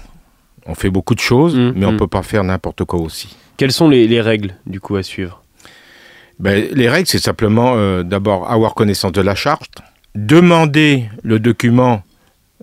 On 0.67 0.75
fait 0.75 0.91
beaucoup 0.91 1.15
de 1.15 1.21
choses, 1.21 1.57
mmh, 1.57 1.73
mais 1.77 1.87
on 1.87 1.91
ne 1.91 1.97
mmh. 1.97 1.99
peut 1.99 2.07
pas 2.07 2.23
faire 2.23 2.45
n'importe 2.45 2.85
quoi 2.85 3.01
aussi. 3.01 3.37
Quelles 3.57 3.73
sont 3.73 3.89
les, 3.89 4.21
règles, 4.21 4.55
du 4.67 4.81
coup, 4.81 4.97
à 4.97 5.03
suivre? 5.03 5.43
Ben, 6.39 6.69
Les 6.73 6.89
règles, 6.89 7.09
c'est 7.09 7.19
simplement 7.19 7.75
euh, 7.77 8.03
d'abord 8.03 8.51
avoir 8.51 8.75
connaissance 8.75 9.13
de 9.13 9.23
la 9.23 9.35
charte, 9.35 9.79
demander 10.15 11.05
le 11.23 11.41
document 11.41 12.03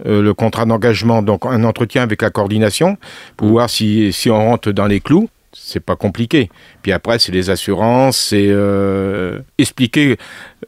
euh, 0.06 0.22
le 0.22 0.34
contrat 0.34 0.66
d'engagement, 0.66 1.22
donc 1.22 1.46
un 1.46 1.64
entretien 1.64 2.04
avec 2.04 2.22
la 2.22 2.30
coordination, 2.30 2.98
pour 3.38 3.48
mmh. 3.48 3.52
voir 3.52 3.70
si, 3.70 4.14
si 4.14 4.30
on 4.30 4.38
rentre 4.38 4.72
dans 4.72 4.88
les 4.88 5.00
clous 5.00 5.30
c'est 5.58 5.80
pas 5.80 5.96
compliqué. 5.96 6.50
Puis 6.82 6.92
après, 6.92 7.18
c'est 7.18 7.32
les 7.32 7.50
assurances, 7.50 8.18
c'est 8.18 8.48
euh, 8.50 9.40
expliquer 9.58 10.18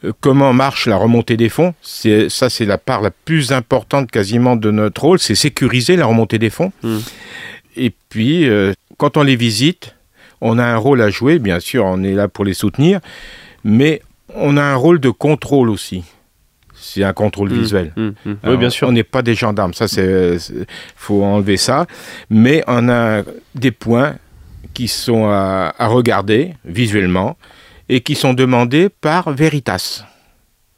euh, 0.06 0.14
comment 0.22 0.54
marche 0.54 0.88
la 0.88 0.96
remontée 0.96 1.36
des 1.36 1.50
fonds. 1.50 1.74
C'est 1.82 2.30
ça, 2.30 2.50
c'est 2.50 2.66
la 2.66 2.78
part 2.78 3.02
la 3.02 3.12
plus 3.12 3.52
importante 3.52 4.10
quasiment 4.10 4.56
de 4.56 4.72
notre 4.72 5.02
rôle, 5.02 5.20
c'est 5.20 5.36
sécuriser 5.36 5.98
la 5.98 6.06
remontée 6.06 6.40
des 6.40 6.50
fonds. 6.50 6.72
Hmm. 6.84 7.00
Et 7.76 7.92
puis, 8.10 8.48
euh, 8.48 8.74
quand 8.98 9.18
on 9.18 9.24
les 9.24 9.36
visite, 9.36 9.96
on 10.40 10.58
a 10.58 10.64
un 10.64 10.78
rôle 10.78 11.02
à 11.02 11.10
jouer. 11.10 11.38
Bien 11.38 11.60
sûr, 11.60 11.84
on 11.84 12.02
est 12.04 12.14
là 12.14 12.28
pour 12.30 12.46
les 12.46 12.54
soutenir, 12.54 13.02
mais 13.64 14.02
on 14.36 14.56
a 14.56 14.64
un 14.64 14.76
rôle 14.76 15.00
de 15.00 15.10
contrôle 15.10 15.70
aussi. 15.70 16.06
C'est 16.74 17.04
un 17.04 17.14
contrôle 17.14 17.52
hmm. 17.52 17.60
visuel. 17.60 17.94
Hmm. 17.98 18.12
oui, 18.46 18.58
bien 18.58 18.70
sûr. 18.70 18.88
On 18.88 18.94
n'est 18.94 19.04
pas 19.04 19.22
des 19.22 19.36
gendarmes, 19.36 19.74
ça 19.74 19.90
c'est, 19.90 20.38
faut 20.96 21.24
enlever 21.24 21.58
ça. 21.58 21.88
Mais 22.30 22.64
on 22.68 22.88
a 22.88 23.24
des 23.54 23.72
points 23.72 24.16
qui 24.78 24.88
sont 24.88 25.26
à, 25.26 25.74
regarder 25.88 26.54
visuellement 26.64 27.36
et 27.90 28.02
qui 28.02 28.14
sont 28.14 28.36
demandés 28.36 28.90
par 28.90 29.32
Veritas. 29.32 30.06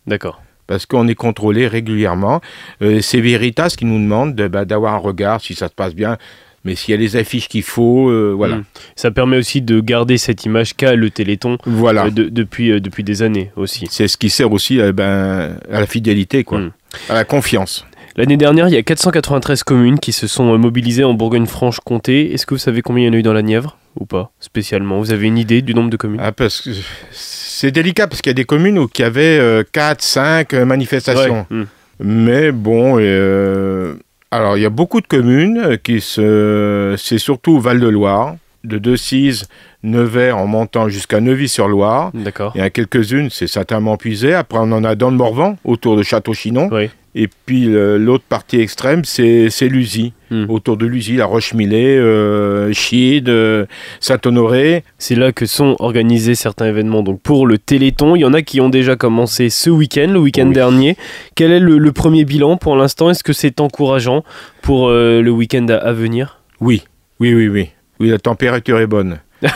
D'accord. 0.07 0.41
Parce 0.67 0.85
qu'on 0.85 1.05
est 1.09 1.15
contrôlé 1.15 1.67
régulièrement. 1.67 2.39
Euh, 2.81 3.01
c'est 3.01 3.19
Veritas 3.19 3.75
qui 3.77 3.83
nous 3.83 3.99
demande 3.99 4.35
de, 4.35 4.47
bah, 4.47 4.63
d'avoir 4.63 4.93
un 4.93 4.99
regard 4.99 5.41
si 5.41 5.53
ça 5.53 5.67
se 5.67 5.73
passe 5.73 5.93
bien. 5.93 6.17
Mais 6.63 6.75
s'il 6.75 6.93
y 6.93 6.97
a 6.97 6.97
les 6.97 7.17
affiches 7.17 7.49
qu'il 7.49 7.63
faut, 7.63 8.09
euh, 8.09 8.31
voilà. 8.33 8.57
Mm. 8.57 8.63
Ça 8.95 9.11
permet 9.11 9.35
aussi 9.35 9.61
de 9.61 9.81
garder 9.81 10.17
cette 10.17 10.45
image 10.45 10.77
qu'a 10.77 10.95
le 10.95 11.09
Téléthon 11.09 11.57
Voilà. 11.65 12.05
euh, 12.05 12.09
de- 12.09 12.29
depuis, 12.29 12.79
depuis 12.79 13.03
des 13.03 13.21
années 13.21 13.51
aussi. 13.57 13.85
C'est 13.91 14.07
ce 14.07 14.15
qui 14.15 14.29
sert 14.29 14.49
aussi 14.53 14.77
ben, 14.93 15.57
à 15.69 15.81
la 15.81 15.87
fidélité, 15.87 16.45
quoi. 16.45 16.59
Mm. 16.59 16.71
À 17.09 17.15
la 17.15 17.25
confiance. 17.25 17.85
L'année 18.15 18.37
dernière, 18.37 18.67
il 18.69 18.73
y 18.73 18.77
a 18.77 18.83
493 18.83 19.63
communes 19.63 19.99
qui 19.99 20.11
se 20.11 20.27
sont 20.27 20.57
mobilisées 20.57 21.03
en 21.03 21.13
Bourgogne-Franche-Comté. 21.13 22.33
Est-ce 22.33 22.45
que 22.45 22.53
vous 22.53 22.59
savez 22.59 22.81
combien 22.81 23.03
il 23.03 23.07
y 23.07 23.09
en 23.09 23.13
a 23.13 23.17
eu 23.17 23.23
dans 23.23 23.33
la 23.33 23.41
Nièvre? 23.41 23.77
Ou 23.99 24.05
pas 24.05 24.31
spécialement 24.39 24.99
Vous 24.99 25.11
avez 25.11 25.27
une 25.27 25.37
idée 25.37 25.61
du 25.61 25.75
nombre 25.75 25.89
de 25.89 25.97
communes? 25.97 26.21
Ah, 26.23 26.31
parce 26.31 26.61
que 26.61 26.71
c'est 27.11 27.71
délicat, 27.71 28.07
parce 28.07 28.21
qu'il 28.21 28.29
y 28.29 28.31
a 28.31 28.33
des 28.35 28.45
communes 28.45 28.79
où 28.79 28.89
il 28.97 29.01
y 29.01 29.03
avait 29.03 29.63
4, 29.71 30.01
5 30.01 30.53
manifestations. 30.53 31.45
Ouais, 31.51 31.57
mm. 31.57 31.65
Mais 31.99 32.51
bon, 32.51 32.97
euh, 32.97 33.95
alors 34.31 34.57
il 34.57 34.61
y 34.61 34.65
a 34.65 34.69
beaucoup 34.69 35.01
de 35.01 35.07
communes 35.07 35.77
qui 35.83 36.01
se. 36.01 36.95
C'est 36.97 37.17
surtout 37.17 37.59
Val-de-Loire, 37.59 38.37
de 38.63 38.77
Decize, 38.77 39.47
Nevers 39.83 40.37
en 40.37 40.47
montant 40.47 40.87
jusqu'à 40.87 41.19
Neuvy-sur-Loire. 41.19 42.11
D'accord. 42.13 42.53
Il 42.55 42.59
y 42.59 42.61
en 42.61 42.65
a 42.65 42.69
quelques-unes, 42.69 43.29
c'est 43.29 43.47
certainement 43.47 43.97
puisé. 43.97 44.33
Après, 44.33 44.59
on 44.59 44.71
en 44.71 44.83
a 44.83 44.95
dans 44.95 45.11
le 45.11 45.17
Morvan, 45.17 45.57
autour 45.65 45.97
de 45.97 46.03
Château-Chinon. 46.03 46.69
Oui. 46.71 46.89
Et 47.15 47.27
puis 47.45 47.65
l'autre 47.67 48.23
partie 48.27 48.59
extrême, 48.59 49.03
c'est 49.03 49.49
Lusy. 49.61 50.13
Hmm. 50.31 50.45
Autour 50.47 50.77
de 50.77 50.85
Lusy, 50.85 51.15
la 51.15 51.25
Roche-Millet, 51.25 51.97
euh, 51.97 52.71
Chide, 52.71 53.29
euh, 53.29 53.65
Saint-Honoré. 53.99 54.83
C'est 54.99 55.15
là 55.15 55.31
que 55.31 55.47
sont 55.47 55.75
organisés 55.79 56.35
certains 56.35 56.67
événements. 56.67 57.01
Donc 57.01 57.19
pour 57.21 57.47
le 57.47 57.57
Téléthon, 57.57 58.15
il 58.15 58.19
y 58.19 58.25
en 58.25 58.33
a 58.35 58.43
qui 58.43 58.61
ont 58.61 58.69
déjà 58.69 58.95
commencé 58.95 59.49
ce 59.49 59.71
week-end, 59.71 60.09
le 60.11 60.19
week-end 60.19 60.47
Oui. 60.47 60.53
dernier. 60.53 60.97
Quel 61.33 61.51
est 61.51 61.59
le, 61.59 61.79
le 61.79 61.91
premier 61.91 62.25
bilan 62.25 62.57
pour 62.57 62.75
l'instant? 62.75 63.09
Est-ce 63.09 63.23
que 63.23 63.33
c'est 63.33 63.59
encourageant 63.59 64.23
pour 64.61 64.89
euh, 64.89 65.21
le 65.21 65.31
week-end 65.31 65.65
à, 65.69 65.77
à 65.77 65.93
venir? 65.93 66.41
Oui, 66.61 66.83
oui, 67.19 67.33
oui, 67.33 67.47
oui. 67.47 67.69
Oui, 67.99 68.09
la 68.09 68.19
température 68.19 68.79
est 68.79 68.87
bonne. 68.87 69.19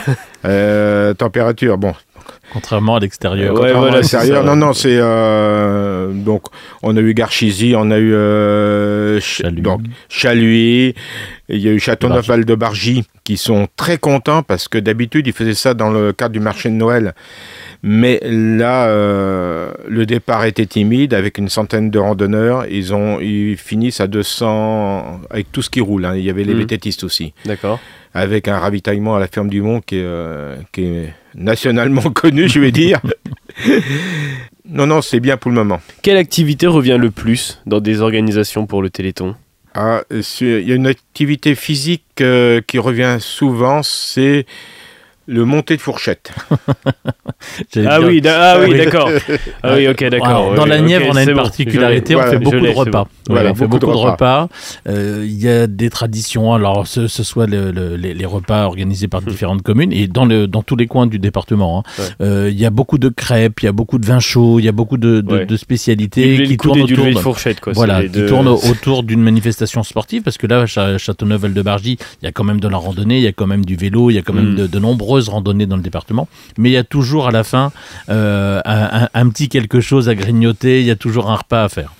Euh, 0.46 1.14
température, 1.14 1.78
bon, 1.78 1.94
Contrairement 2.52 2.96
à 2.96 3.00
l'extérieur. 3.00 3.54
Ouais, 3.54 3.72
Contrairement 3.72 4.00
voilà. 4.02 4.42
Non, 4.42 4.56
non, 4.56 4.72
c'est 4.74 4.98
euh, 4.98 5.93
donc 6.12 6.42
on 6.82 6.96
a 6.96 7.00
eu 7.00 7.14
Garchizy, 7.14 7.74
on 7.76 7.90
a 7.90 7.98
eu 7.98 8.12
euh, 8.14 9.20
Ch- 9.20 9.42
Chaluis. 9.42 9.62
donc 9.62 9.80
Chaluis, 10.08 10.94
et 11.48 11.56
il 11.56 11.58
y 11.60 11.68
a 11.68 11.72
eu 11.72 11.78
Châteauneuf-Val 11.80 12.44
de 12.44 12.54
Bargy 12.54 13.04
qui 13.22 13.36
sont 13.36 13.68
très 13.76 13.96
contents 13.98 14.42
parce 14.42 14.68
que 14.68 14.78
d'habitude 14.78 15.26
ils 15.26 15.32
faisaient 15.32 15.54
ça 15.54 15.74
dans 15.74 15.90
le 15.90 16.12
cadre 16.12 16.32
du 16.32 16.40
marché 16.40 16.68
de 16.68 16.74
Noël. 16.74 17.14
Mais 17.86 18.18
là, 18.24 18.86
euh, 18.86 19.70
le 19.88 20.06
départ 20.06 20.46
était 20.46 20.64
timide 20.64 21.12
avec 21.12 21.36
une 21.36 21.50
centaine 21.50 21.90
de 21.90 21.98
randonneurs. 21.98 22.64
Ils 22.70 22.94
ont, 22.94 23.20
ils 23.20 23.58
finissent 23.58 24.00
à 24.00 24.06
200 24.06 25.20
avec 25.28 25.52
tout 25.52 25.60
ce 25.60 25.68
qui 25.68 25.82
roule. 25.82 26.06
hein. 26.06 26.14
Il 26.16 26.24
y 26.24 26.30
avait 26.30 26.44
les 26.44 26.54
vététistes 26.54 27.04
aussi 27.04 27.34
D'accord. 27.44 27.78
avec 28.14 28.48
un 28.48 28.58
ravitaillement 28.58 29.16
à 29.16 29.20
la 29.20 29.26
ferme 29.26 29.48
du 29.50 29.60
Mont 29.60 29.82
qui 29.82 29.96
est, 29.96 30.02
euh, 30.02 30.56
qui 30.72 30.84
est 30.86 31.12
nationalement 31.34 32.00
connu, 32.14 32.48
je 32.48 32.58
vais 32.58 32.72
dire. 32.72 33.00
non, 34.68 34.86
non, 34.86 35.02
c'est 35.02 35.20
bien 35.20 35.36
pour 35.36 35.50
le 35.50 35.56
moment. 35.56 35.80
Quelle 36.02 36.16
activité 36.16 36.66
revient 36.66 36.96
le 36.98 37.10
plus 37.10 37.60
dans 37.66 37.80
des 37.80 38.00
organisations 38.00 38.66
pour 38.66 38.82
le 38.82 38.90
Téléthon? 38.90 39.34
Ah, 39.74 40.02
Il 40.10 40.68
y 40.68 40.72
a 40.72 40.74
une 40.74 40.86
activité 40.86 41.54
physique 41.54 42.04
euh, 42.20 42.60
qui 42.66 42.78
revient 42.78 43.16
souvent, 43.20 43.82
c'est 43.82 44.46
le 45.26 45.44
monté 45.44 45.76
de 45.76 45.80
fourchette. 45.80 46.32
J'allais 47.74 47.86
Ah 47.90 47.98
dire- 47.98 48.08
oui, 48.08 48.22
ah 48.26 48.56
oui, 48.60 48.76
d'accord. 48.76 49.10
Ah 49.62 49.74
oui, 49.76 49.88
ok, 49.88 50.04
d'accord. 50.08 50.54
Dans 50.54 50.66
la 50.66 50.80
Nièvre, 50.80 51.06
on 51.10 51.16
a 51.16 51.22
une 51.22 51.30
bon. 51.30 51.36
particularité, 51.42 52.14
l'ai. 52.14 52.20
on 52.20 52.22
fait 52.22 52.36
Voilà, 52.36 52.38
beaucoup 52.40 52.66
de 52.66 52.70
repas. 52.70 53.08
bon. 53.28 53.36
On 53.36 53.54
fait 53.54 53.66
beaucoup 53.66 53.86
de 53.86 53.96
repas. 53.96 54.48
Euh, 54.88 55.22
Il 55.26 55.42
y 55.42 55.48
a 55.48 55.66
des 55.66 55.90
traditions, 55.90 56.52
alors 56.52 56.86
ce, 56.86 57.06
ce 57.06 57.22
soit 57.22 57.46
le- 57.46 57.70
le- 57.70 57.96
les, 57.96 58.14
les 58.14 58.26
repas 58.26 58.64
organisés 58.64 59.08
par 59.08 59.22
différentes 59.22 59.62
communes 59.62 59.92
et 59.92 60.06
dans, 60.06 60.24
le, 60.26 60.46
dans 60.46 60.62
tous 60.62 60.76
les 60.76 60.86
coins 60.86 61.06
du 61.06 61.18
département. 61.18 61.78
hein. 61.78 61.82
Hmm. 61.98 62.02
Ouais. 62.02 62.08
Euh, 62.28 62.50
Il 62.50 62.58
y 62.60 62.66
a 62.66 62.70
beaucoup 62.70 62.98
de 62.98 63.08
crêpes, 63.08 63.60
il 63.62 63.66
y 63.66 63.68
a 63.68 63.72
beaucoup 63.72 63.98
de 63.98 64.06
vins 64.06 64.20
chauds, 64.20 64.58
il 64.58 64.64
y 64.64 64.68
a 64.68 64.72
beaucoup 64.72 64.96
de, 64.98 65.20
de, 65.20 65.32
Ouais. 65.34 65.46
de 65.46 65.54
Du 65.54 65.58
spécialités 65.58 66.42
qui 66.44 66.56
tournent 66.56 66.82
autour 66.82 67.06
de 67.06 67.12
de, 67.12 67.18
fourchette, 67.18 67.60
quoi. 67.60 67.72
voilà, 67.72 68.02
qui 68.02 68.10
deux- 68.10 68.26
tournent 68.26 68.48
autour 68.48 69.02
d'une 69.02 69.20
manifestation 69.22 69.82
sportive, 69.82 70.22
parce 70.22 70.36
que 70.38 70.46
là, 70.46 70.64
à 70.76 70.98
Châteauneuf-Val-de-Bargy, 70.98 71.98
il 72.22 72.24
y 72.24 72.28
a 72.28 72.32
quand 72.32 72.44
même 72.44 72.60
de 72.60 72.68
la 72.68 72.76
randonnée, 72.76 73.16
il 73.18 73.22
y 73.22 73.26
a 73.26 73.32
quand 73.32 73.46
même 73.46 73.64
du 73.64 73.76
vélo, 73.76 74.10
il 74.10 74.14
y 74.14 74.18
a 74.18 74.22
quand 74.22 74.32
même 74.34 74.52
Mm. 74.52 74.56
de, 74.56 74.66
de 74.66 74.78
nombreuses 75.14 75.28
randonnées 75.28 75.66
dans 75.66 75.76
le 75.76 75.82
département, 75.82 76.28
mais 76.58 76.70
il 76.70 76.72
y 76.72 76.76
a 76.76 76.84
toujours 76.84 77.28
à 77.28 77.30
la 77.30 77.44
fin 77.44 77.70
euh, 78.08 78.60
un, 78.64 79.28
petit 79.28 79.48
quelque 79.48 79.80
chose 79.80 80.08
à 80.08 80.14
grignoter, 80.14 80.80
il 80.80 80.86
y 80.86 80.90
a 80.90 80.96
toujours 80.96 81.30
un 81.30 81.36
repas 81.36 81.64
à 81.64 81.68
faire. 81.68 81.92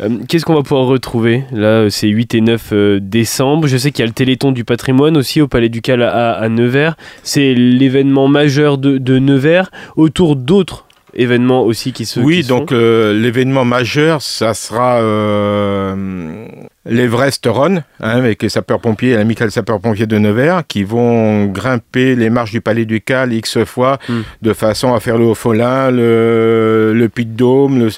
Euh, 0.00 0.08
Qu'est-ce 0.26 0.46
qu'on 0.46 0.54
va 0.54 0.62
pouvoir 0.62 0.86
retrouver 0.86 1.44
Là, 1.52 1.66
euh, 1.66 1.88
c'est 1.90 2.08
8 2.08 2.34
et 2.34 2.40
9 2.40 2.68
euh, 2.72 3.00
décembre? 3.00 3.68
Je 3.68 3.76
sais 3.76 3.90
qu'il 3.90 4.02
y 4.02 4.04
a 4.04 4.06
le 4.06 4.14
Téléthon 4.14 4.52
du 4.52 4.64
patrimoine 4.64 5.18
aussi 5.18 5.42
au 5.42 5.48
Palais 5.48 5.68
du 5.68 5.82
Cal 5.82 6.02
à, 6.02 6.32
à 6.32 6.48
Nevers. 6.48 6.96
C'est 7.22 7.52
l'événement 7.52 8.26
majeur 8.26 8.78
de 8.78 9.18
Nevers, 9.18 9.70
autour 9.96 10.36
d'autres 10.36 10.86
événements 11.14 11.62
aussi 11.62 11.92
qui 11.92 12.04
se 12.06 12.20
oui, 12.20 12.42
qui 12.42 12.48
donc 12.48 12.72
euh, 12.72 13.12
l'événement 13.12 13.64
majeur, 13.64 14.22
ça 14.22 14.54
sera 14.54 15.00
euh, 15.00 16.46
l'Everest 16.86 17.46
Run, 17.50 17.76
hein, 17.76 17.82
avec 18.00 18.42
les 18.42 18.48
sapeurs-pompiers 18.48 19.14
l'amicale 19.16 19.50
sapeurs-pompiers 19.50 20.06
de 20.06 20.18
Nevers, 20.18 20.62
qui 20.66 20.82
vont 20.84 21.46
grimper 21.46 22.16
les 22.16 22.30
marches 22.30 22.50
du 22.52 22.60
Palais 22.60 22.84
du 22.84 23.00
Cal 23.00 23.32
X 23.32 23.64
fois, 23.64 23.98
Hmm. 24.08 24.22
de 24.42 24.52
façon 24.52 24.94
à 24.94 25.00
faire 25.00 25.18
le 25.18 25.26
Haut-Folin, 25.26 25.90
le, 25.90 26.92
le 26.94 27.08
Puy-de-Dôme, 27.08 27.78
le, 27.78 27.88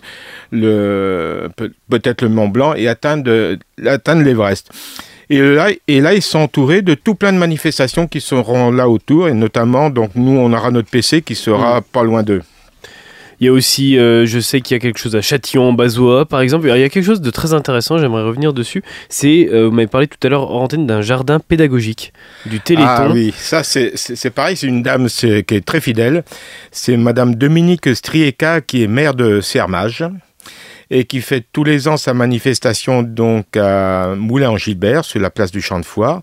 le- 0.50 1.48
peut- 1.56 1.72
peut-être 1.90 2.22
le 2.22 2.28
Mont 2.28 2.48
Blanc, 2.48 2.74
et 2.74 2.88
atteindre, 2.88 3.56
atteindre 3.86 4.22
l'Everest. 4.22 4.70
Et 5.30 5.40
là, 5.40 5.68
et 5.88 6.00
là, 6.00 6.12
ils 6.12 6.20
sont 6.22 6.40
entourés 6.40 6.82
de 6.82 6.94
tout 6.94 7.14
plein 7.14 7.32
de 7.32 7.38
manifestations 7.38 8.06
qui 8.06 8.20
seront 8.20 8.70
là 8.70 8.88
autour, 8.88 9.28
et 9.28 9.34
notamment, 9.34 9.88
donc 9.88 10.10
nous, 10.14 10.32
on 10.38 10.52
aura 10.52 10.70
notre 10.70 10.90
PC 10.90 11.22
qui 11.22 11.34
sera 11.34 11.80
pas 11.80 12.02
loin 12.02 12.22
d'eux. 12.22 12.42
Il 13.42 13.46
y 13.46 13.48
a 13.48 13.52
aussi, 13.52 13.98
euh, 13.98 14.24
je 14.24 14.38
sais 14.38 14.60
qu'il 14.60 14.76
y 14.76 14.78
a 14.78 14.78
quelque 14.78 15.00
chose 15.00 15.16
à 15.16 15.20
Châtillon-en-Bazois, 15.20 16.26
par 16.26 16.42
exemple. 16.42 16.68
Il 16.72 16.78
y 16.80 16.84
a 16.84 16.88
quelque 16.88 17.04
chose 17.04 17.20
de 17.20 17.28
très 17.30 17.54
intéressant, 17.54 17.98
j'aimerais 17.98 18.22
revenir 18.22 18.52
dessus. 18.52 18.84
C'est, 19.08 19.48
euh, 19.50 19.64
vous 19.66 19.72
m'avez 19.72 19.88
parlé 19.88 20.06
tout 20.06 20.16
à 20.24 20.28
l'heure 20.28 20.42
hors 20.48 20.62
antenne 20.62 20.86
d'un 20.86 21.02
jardin 21.02 21.40
pédagogique, 21.40 22.12
du 22.46 22.60
Téléthon. 22.60 22.86
Ah 22.88 23.08
oui, 23.12 23.34
ça 23.36 23.64
c'est- 23.64 24.30
pareil, 24.30 24.56
c'est 24.56 24.68
une 24.68 24.84
dame 24.84 25.08
qui 25.08 25.26
est 25.26 25.64
très 25.66 25.80
fidèle. 25.80 26.22
C'est 26.70 26.96
Madame 26.96 27.34
Dominique 27.34 27.92
Strieka 27.96 28.60
qui 28.60 28.84
est 28.84 28.86
maire 28.86 29.14
de 29.14 29.40
Sermage 29.40 30.04
et 30.92 31.04
qui 31.04 31.22
fait 31.22 31.42
tous 31.52 31.64
les 31.64 31.88
ans 31.88 31.96
sa 31.96 32.12
manifestation 32.12 33.02
donc 33.02 33.56
à 33.56 34.14
Moulin-en-Gilbert 34.14 35.06
sur 35.06 35.20
la 35.20 35.30
place 35.30 35.50
du 35.50 35.62
Champ 35.62 35.80
de 35.80 35.86
Foire. 35.86 36.20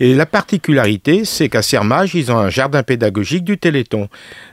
Et 0.00 0.12
la 0.12 0.26
particularité, 0.26 1.24
c'est 1.24 1.48
qu'à 1.48 1.62
Sermage, 1.62 2.14
ils 2.14 2.30
ont 2.30 2.36
un 2.36 2.50
jardin 2.50 2.82
pédagogique 2.82 3.44
du 3.44 3.58
Téléthon. 3.58 4.08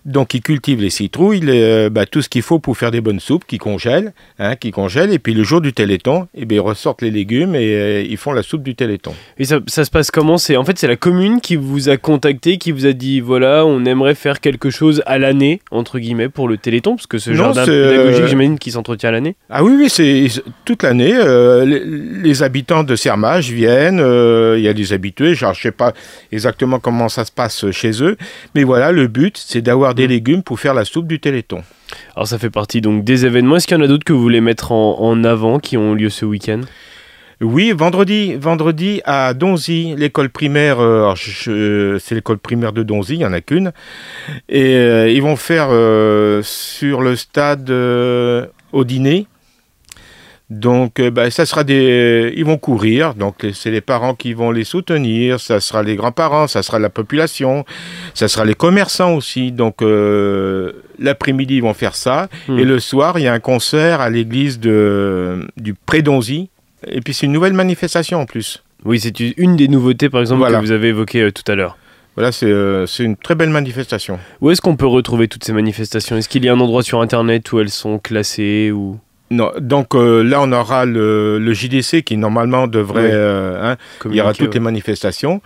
Donc 0.06 0.36
ils 0.36 0.42
cultivent 0.42 0.82
les 0.82 0.92
citrouilles, 0.92 1.40
les, 1.40 1.62
euh, 1.62 1.90
bah, 1.90 2.06
tout 2.06 2.22
ce 2.22 2.30
qu'il 2.30 2.44
faut 2.44 2.60
pour 2.60 2.78
faire 2.78 2.92
des 2.92 3.02
bonnes 3.02 3.20
soupes, 3.20 3.46
qui 3.46 3.58
congèlent, 3.58 4.14
hein, 4.38 4.56
qui 4.56 4.70
congèlent. 4.70 5.12
Et 5.12 5.20
puis 5.20 5.34
le 5.34 5.44
jour 5.44 5.62
du 5.62 5.74
Téléthon, 5.74 6.28
eh 6.36 6.46
bien, 6.46 6.58
ils 6.58 6.62
ressortent 6.62 7.02
les 7.02 7.12
légumes 7.12 7.56
et 7.56 7.76
euh, 7.76 8.06
ils 8.08 8.18
font 8.18 8.34
la 8.34 8.44
soupe 8.44 8.62
du 8.62 8.76
Téléthon. 8.76 9.16
Et 9.40 9.46
ça, 9.46 9.60
ça 9.66 9.84
se 9.84 9.90
passe 9.90 10.12
comment? 10.12 10.38
C'est 10.38 10.58
en 10.58 10.64
fait 10.64 10.78
c'est 10.78 10.88
la 10.88 10.96
commune 10.96 11.42
qui 11.42 11.56
vous 11.56 11.90
a 11.90 11.98
contacté, 11.98 12.60
qui 12.60 12.72
vous 12.72 12.86
a 12.86 12.94
dit 12.94 13.20
voilà 13.20 13.66
on 13.66 13.84
aimerait 13.86 14.16
faire 14.16 14.40
quelque 14.42 14.70
chose 14.70 15.02
à 15.08 15.18
l'année 15.18 15.60
entre 15.72 15.98
guillemets 15.98 16.30
pour 16.30 16.48
le 16.48 16.58
Téléthon 16.58 16.96
parce 16.96 17.08
que 17.08 17.18
ce 17.18 17.32
Non, 17.32 17.38
jardin 17.38 17.66
c'est, 17.66 17.90
pédagogique 17.90 18.22
euh, 18.22 18.28
j'imagine 18.28 18.60
qui 18.60 18.72
s'entretient 18.72 19.10
à 19.10 19.12
l'année? 19.12 19.36
Ah 19.58 19.64
oui, 19.64 19.72
oui, 19.78 19.90
c'est 19.90 20.28
toute 20.66 20.84
l'année. 20.84 21.14
euh, 21.16 21.64
les, 21.64 21.80
les 21.86 22.44
habitants 22.44 22.84
de 22.84 22.94
Sermage 22.98 23.52
viennent. 23.52 24.02
euh, 24.02 24.56
Il 24.58 24.64
y 24.66 24.68
a 24.68 24.74
des 24.74 24.92
habitués. 24.92 25.34
Genre, 25.34 25.54
je 25.54 25.62
sais 25.62 25.72
pas 25.72 25.94
exactement 26.30 26.78
comment 26.78 27.08
ça 27.08 27.24
se 27.24 27.32
passe 27.32 27.72
chez 27.72 28.04
eux, 28.04 28.18
mais 28.54 28.66
voilà, 28.66 28.92
le 28.92 29.08
but, 29.08 29.38
c'est 29.38 29.62
d'avoir 29.62 29.96
des 29.96 30.08
légumes 30.08 30.44
pour 30.44 30.60
faire 30.60 30.74
la 30.74 30.84
soupe 30.84 31.08
du 31.08 31.22
Téléthon. 31.22 31.64
Alors 32.18 32.28
ça 32.28 32.38
fait 32.38 32.50
partie 32.50 32.82
donc 32.82 33.06
des 33.06 33.26
événements. 33.26 33.56
Est-ce 33.56 33.66
qu'il 33.66 33.78
y 33.78 33.80
en 33.80 33.84
a 33.84 33.88
d'autres 33.88 34.04
que 34.04 34.12
vous 34.12 34.22
voulez 34.22 34.42
mettre 34.42 34.74
en, 34.74 35.00
en 35.00 35.24
avant 35.24 35.60
qui 35.60 35.78
ont 35.78 35.94
lieu 35.94 36.10
ce 36.10 36.26
week-end? 36.26 36.60
Oui, 37.40 37.72
vendredi, 37.72 38.34
vendredi 38.34 39.02
à 39.06 39.34
Donzy, 39.34 39.96
l'école 39.98 40.32
primaire. 40.32 40.82
euh, 40.82 41.14
c'est 41.16 42.16
l'école 42.16 42.40
primaire 42.40 42.74
de 42.74 42.84
Donzy, 42.84 43.14
il 43.14 43.22
y 43.22 43.26
en 43.26 43.32
a 43.32 43.40
qu'une, 43.40 43.72
et 44.50 45.14
ils 45.14 45.22
vont 45.22 45.38
faire 45.38 45.70
sur 46.44 47.02
le 47.02 47.16
stade 47.16 47.70
au 47.72 48.84
dîner. 48.84 49.28
Donc, 50.50 51.00
euh, 51.00 51.10
bah, 51.10 51.32
ça 51.32 51.46
sera 51.46 51.64
des. 51.64 52.34
Ils 52.38 52.46
vont 52.46 52.58
courir. 52.58 53.16
Donc, 53.16 53.46
c'est 53.54 53.72
les 53.72 53.82
parents 53.82 54.14
qui 54.14 54.34
vont 54.34 54.52
les 54.52 54.64
soutenir. 54.64 55.40
Ça 55.40 55.60
sera 55.60 55.82
les 55.82 55.96
grands-parents. 55.96 56.48
Ça 56.48 56.62
sera 56.62 56.78
la 56.78 56.90
population. 56.90 57.66
Ça 58.14 58.28
sera 58.28 58.46
les 58.46 58.54
commerçants 58.54 59.16
aussi. 59.16 59.52
Donc, 59.52 59.82
euh, 59.82 60.72
l'après-midi, 61.00 61.56
ils 61.56 61.62
vont 61.64 61.74
faire 61.74 61.96
ça. 61.96 62.28
Hmm. 62.48 62.60
Et 62.60 62.64
le 62.64 62.80
soir, 62.80 63.18
il 63.18 63.24
y 63.24 63.28
a 63.28 63.34
un 63.34 63.40
concert 63.40 64.02
à 64.02 64.10
l'église 64.10 64.60
de, 64.60 65.48
du 65.58 65.74
Pré-Donzy. 65.74 66.50
Et 66.88 67.02
puis, 67.02 67.14
c'est 67.16 67.26
une 67.26 67.32
nouvelle 67.32 67.54
manifestation 67.54 68.20
en 68.22 68.26
plus. 68.26 68.62
Oui 68.84 69.00
c'est 69.00 69.20
une 69.20 69.56
des 69.56 69.68
nouveautés 69.68 70.10
par 70.12 70.22
exemple 70.22 70.40
Voilà. 70.42 70.60
que 70.60 70.66
vous 70.66 70.72
avez 70.72 70.90
évoquées 70.90 71.22
euh, 71.24 71.32
tout 71.32 71.50
à 71.52 71.56
l'heure. 71.56 71.76
Voilà, 72.16 72.32
c'est 72.32 72.46
euh, 72.46 72.86
c'est 72.86 73.04
une 73.04 73.18
très 73.18 73.34
belle 73.34 73.50
manifestation. 73.50 74.20
Où 74.42 74.52
est-ce 74.52 74.62
qu'on 74.62 74.76
peut 74.76 74.86
retrouver 74.86 75.28
toutes 75.28 75.44
ces 75.44 75.54
manifestations? 75.54 76.16
Est-ce 76.16 76.30
qu'il 76.30 76.46
y 76.46 76.50
a 76.50 76.54
un 76.54 76.60
endroit 76.60 76.84
sur 76.84 77.02
Internet 77.02 77.52
où 77.52 77.60
elles 77.60 77.72
sont 77.72 77.98
classées 77.98 78.72
ou 78.72 79.00
Non, 79.32 79.52
donc 79.60 79.96
euh, 79.96 80.24
là, 80.24 80.40
on 80.42 80.52
aura 80.52 80.86
le, 80.86 81.40
le 81.40 81.54
JDC 81.54 82.04
qui 82.04 82.18
normalement 82.18 82.68
devrait. 82.68 83.06
Oui. 83.06 83.10
euh, 83.12 83.72
hein, 83.74 83.78
il 84.06 84.16
y 84.16 84.22
aura 84.22 84.34
toutes 84.34 84.54
les 84.54 84.60
manifestations. 84.60 85.42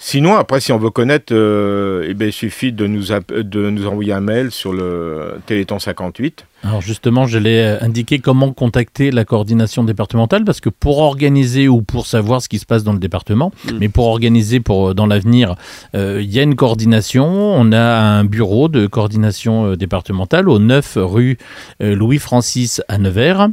Sinon, 0.00 0.36
après, 0.36 0.60
si 0.60 0.70
on 0.72 0.78
veut 0.78 0.90
connaître, 0.90 1.34
euh, 1.34 2.06
eh 2.08 2.14
ben, 2.14 2.26
il 2.28 2.32
suffit 2.32 2.72
de 2.72 2.86
nous, 2.86 3.06
de 3.30 3.70
nous 3.70 3.86
envoyer 3.86 4.12
un 4.12 4.20
mail 4.20 4.52
sur 4.52 4.72
le 4.72 5.38
Téléthon 5.44 5.80
58. 5.80 6.46
Alors 6.64 6.80
justement, 6.80 7.26
je 7.26 7.38
l'ai 7.38 7.60
euh, 7.60 7.78
indiqué 7.80 8.18
comment 8.18 8.52
contacter 8.52 9.10
la 9.10 9.24
coordination 9.24 9.84
départementale 9.84 10.44
parce 10.44 10.60
que 10.60 10.68
pour 10.68 10.98
organiser 10.98 11.68
ou 11.68 11.82
pour 11.82 12.06
savoir 12.06 12.42
ce 12.42 12.48
qui 12.48 12.58
se 12.58 12.66
passe 12.66 12.82
dans 12.82 12.92
le 12.92 12.98
département, 12.98 13.52
Mm. 13.64 13.78
mais 13.80 13.88
pour 13.88 14.06
organiser 14.06 14.60
pour 14.60 14.88
euh, 14.88 14.94
dans 14.94 15.06
l'avenir, 15.06 15.54
euh, 15.94 16.20
il 16.22 16.30
y 16.32 16.38
a 16.38 16.42
une 16.42 16.56
coordination. 16.56 17.26
On 17.26 17.72
a 17.72 17.80
un 17.80 18.24
bureau 18.24 18.68
de 18.68 18.86
coordination 18.86 19.76
départementale 19.76 20.48
au 20.48 20.58
9 20.58 20.98
rue 21.00 21.38
Louis 21.80 22.18
Francis 22.18 22.82
à 22.88 22.98
Nevers. 22.98 23.48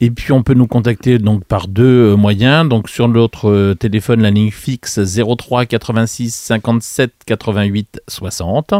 Et 0.00 0.10
puis 0.10 0.32
on 0.32 0.42
peut 0.42 0.54
nous 0.54 0.66
contacter 0.66 1.18
donc 1.18 1.44
par 1.44 1.68
deux 1.68 2.14
moyens. 2.16 2.68
Donc 2.68 2.88
sur 2.88 3.08
notre 3.08 3.74
téléphone, 3.74 4.22
la 4.22 4.30
ligne 4.30 4.50
fixe 4.50 4.98
03 4.98 5.66
86 5.66 6.34
57 6.34 7.12
88 7.26 8.00
60 8.08 8.74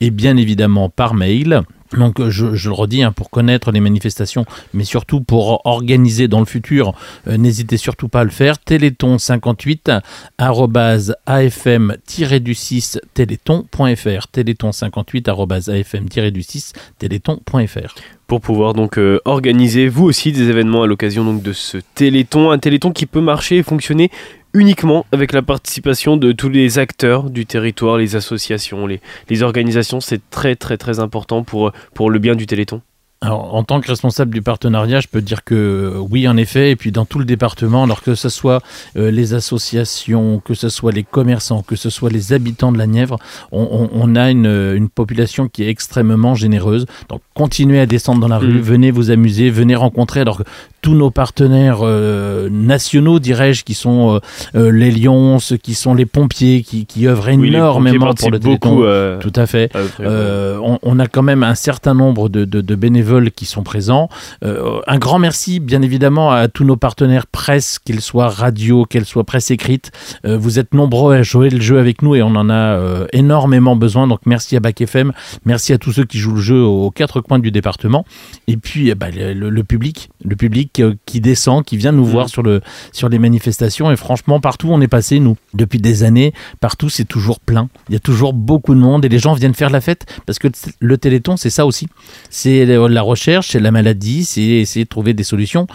et 0.00 0.10
bien 0.10 0.36
évidemment 0.36 0.88
par 0.88 1.14
mail. 1.14 1.62
Donc 1.96 2.20
euh, 2.20 2.30
je, 2.30 2.46
le 2.46 2.74
redis, 2.74 3.02
hein, 3.02 3.12
pour 3.12 3.30
connaître 3.30 3.72
les 3.72 3.80
manifestations, 3.80 4.44
mais 4.72 4.84
surtout 4.84 5.20
pour 5.20 5.66
organiser 5.66 6.28
dans 6.28 6.40
le 6.40 6.46
futur, 6.46 6.94
euh, 7.28 7.36
n'hésitez 7.36 7.76
surtout 7.76 8.08
pas 8.08 8.20
à 8.20 8.24
le 8.24 8.30
faire. 8.30 8.58
Téléthon 8.58 9.18
58 9.18 9.90
afm-du6 10.38 12.98
téléthon.fr. 13.14 14.28
Téléthon 14.28 14.72
58 14.72 15.28
afm-du6 15.28 16.72
téléthon.fr. 16.98 17.94
pour 18.26 18.40
pouvoir 18.40 18.72
donc 18.74 18.98
euh, 18.98 19.20
organiser 19.24 19.88
vous 19.88 20.04
aussi 20.04 20.32
des 20.32 20.48
événements 20.48 20.82
à 20.82 20.86
l'occasion 20.86 21.34
de 21.34 21.52
ce 21.52 21.78
Téléthon, 21.94 22.50
un 22.50 22.58
Téléthon 22.58 22.92
qui 22.92 23.06
peut 23.06 23.20
marcher 23.20 23.58
et 23.58 23.62
fonctionner 23.62 24.10
uniquement 24.54 25.04
avec 25.12 25.32
la 25.32 25.42
participation 25.42 26.16
de 26.16 26.32
tous 26.32 26.48
les 26.48 26.78
acteurs 26.78 27.28
du 27.28 27.44
territoire, 27.44 27.98
les 27.98 28.16
associations, 28.16 28.86
les, 28.86 29.00
les 29.28 29.42
organisations, 29.42 30.00
c'est 30.00 30.20
très 30.30 30.56
très 30.56 30.76
très 30.78 31.00
important 31.00 31.42
pour, 31.42 31.72
pour 31.94 32.10
le 32.10 32.18
bien 32.18 32.34
du 32.36 32.46
Téléthon. 32.46 32.80
Alors, 33.20 33.54
en 33.54 33.64
tant 33.64 33.80
que 33.80 33.88
responsable 33.88 34.34
du 34.34 34.42
partenariat, 34.42 35.00
je 35.00 35.08
peux 35.08 35.22
dire 35.22 35.44
que 35.44 35.54
euh, 35.54 35.98
oui, 36.10 36.28
en 36.28 36.36
effet, 36.36 36.72
et 36.72 36.76
puis 36.76 36.92
dans 36.92 37.06
tout 37.06 37.18
le 37.18 37.24
département, 37.24 37.84
alors 37.84 38.02
que 38.02 38.14
ce 38.14 38.28
soit 38.28 38.62
euh, 38.98 39.10
les 39.10 39.32
associations, 39.32 40.40
que 40.44 40.52
ce 40.52 40.68
soit 40.68 40.92
les 40.92 41.04
commerçants, 41.04 41.62
que 41.62 41.74
ce 41.74 41.88
soit 41.88 42.10
les 42.10 42.34
habitants 42.34 42.70
de 42.70 42.76
la 42.76 42.86
Nièvre, 42.86 43.18
on, 43.50 43.62
on- 43.62 43.88
on 43.92 44.14
a 44.14 44.30
une, 44.30 44.44
une 44.76 44.90
population 44.90 45.48
qui 45.48 45.62
est 45.64 45.68
extrêmement 45.70 46.34
généreuse. 46.34 46.84
Donc, 47.08 47.22
continuez 47.32 47.80
à 47.80 47.86
descendre 47.86 48.20
dans 48.20 48.28
la 48.28 48.36
rue, 48.38 48.52
Mhm. 48.52 48.60
venez 48.60 48.90
vous 48.90 49.10
amuser, 49.10 49.48
venez 49.48 49.74
rencontrer. 49.74 50.20
Alors 50.20 50.38
que 50.38 50.42
tous 50.84 50.94
nos 50.94 51.10
partenaires 51.10 51.78
euh, 51.80 52.50
nationaux, 52.50 53.18
dirais-je, 53.18 53.64
qui 53.64 53.72
sont 53.72 54.16
euh, 54.16 54.18
euh, 54.54 54.70
les 54.70 54.90
Lions, 54.90 55.38
ceux 55.38 55.56
qui 55.56 55.72
sont 55.72 55.94
les 55.94 56.04
pompiers, 56.04 56.62
qui, 56.62 56.84
qui 56.84 57.08
œuvrent 57.08 57.30
Oui, 57.34 57.48
énormément 57.48 58.12
pour 58.12 58.30
le 58.30 58.38
Téléthon. 58.38 58.68
beaucoup. 58.68 58.84
euh, 58.84 59.18
Tout 59.18 59.32
à 59.34 59.46
fait. 59.46 59.70
on, 59.98 60.78
on 60.82 60.98
a 60.98 61.06
quand 61.06 61.22
même 61.22 61.42
un 61.42 61.54
certain 61.54 61.94
nombre 61.94 62.28
de, 62.28 62.44
de- 62.44 62.60
de 62.60 62.74
bénévoles 62.74 63.30
qui 63.30 63.46
sont 63.46 63.62
présents. 63.62 64.10
Un 64.42 64.98
grand 64.98 65.18
merci, 65.18 65.58
bien 65.58 65.80
évidemment, 65.80 66.30
à 66.30 66.48
tous 66.48 66.64
nos 66.64 66.76
partenaires 66.76 67.26
presse, 67.26 67.78
qu'ils 67.78 68.02
soient 68.02 68.28
radio, 68.28 68.84
qu'elles 68.84 69.06
soient 69.06 69.24
presse 69.24 69.50
écrite. 69.50 69.90
Vous 70.24 70.58
êtes 70.58 70.74
nombreux 70.74 71.14
à 71.14 71.22
jouer 71.22 71.48
le 71.48 71.62
jeu 71.62 71.78
avec 71.78 72.02
nous 72.02 72.14
et 72.14 72.22
on 72.22 72.34
en 72.36 72.50
a 72.50 72.78
énormément 73.14 73.74
besoin. 73.74 74.06
Donc 74.06 74.20
merci 74.26 74.54
à 74.54 74.60
Bac 74.60 74.82
FM, 74.82 75.12
merci 75.46 75.72
à 75.72 75.78
tous 75.78 75.92
ceux 75.92 76.04
qui 76.04 76.18
jouent 76.18 76.34
le 76.34 76.42
jeu 76.42 76.60
aux 76.62 76.90
quatre 76.90 77.22
coins 77.22 77.38
du 77.38 77.50
département. 77.50 78.04
Et 78.48 78.58
puis 78.58 78.90
eh 78.90 78.94
ben, 78.94 79.10
le 79.14 79.64
public, 79.64 80.10
le 80.24 80.36
public 80.36 80.82
qui 81.06 81.20
descend, 81.20 81.64
qui 81.64 81.76
vient 81.76 81.92
nous 81.92 82.04
Mhm. 82.04 82.10
voir 82.10 82.28
sur, 82.28 82.42
le, 82.42 82.60
sur 82.92 83.08
les 83.08 83.18
manifestations. 83.18 83.90
Et 83.90 83.96
franchement, 83.96 84.40
partout 84.40 84.68
où 84.68 84.72
on 84.72 84.80
est 84.80 84.88
passé, 84.88 85.20
nous, 85.20 85.36
depuis 85.52 85.78
des 85.78 86.02
années, 86.02 86.32
partout 86.60 86.88
c'est 86.88 87.04
toujours 87.04 87.40
plein. 87.40 87.68
Il 87.88 87.92
y 87.92 87.96
a 87.96 88.00
toujours 88.00 88.32
beaucoup 88.32 88.74
de 88.74 88.80
monde 88.80 89.04
et 89.04 89.08
les 89.08 89.18
gens 89.18 89.34
viennent 89.34 89.54
faire 89.54 89.70
la 89.70 89.80
fête 89.80 90.06
parce 90.26 90.38
que 90.38 90.48
le 90.80 90.98
Téléthon, 90.98 91.36
c'est 91.36 91.50
ça 91.50 91.66
aussi. 91.66 91.88
C'est 92.30 92.64
la 92.66 93.02
recherche, 93.02 93.48
c'est 93.50 93.60
la 93.60 93.70
maladie, 93.70 94.24
c'est 94.24 94.42
essayer 94.42 94.84
de 94.84 94.88
trouver 94.88 95.14
des 95.14 95.24
solutions. 95.24 95.66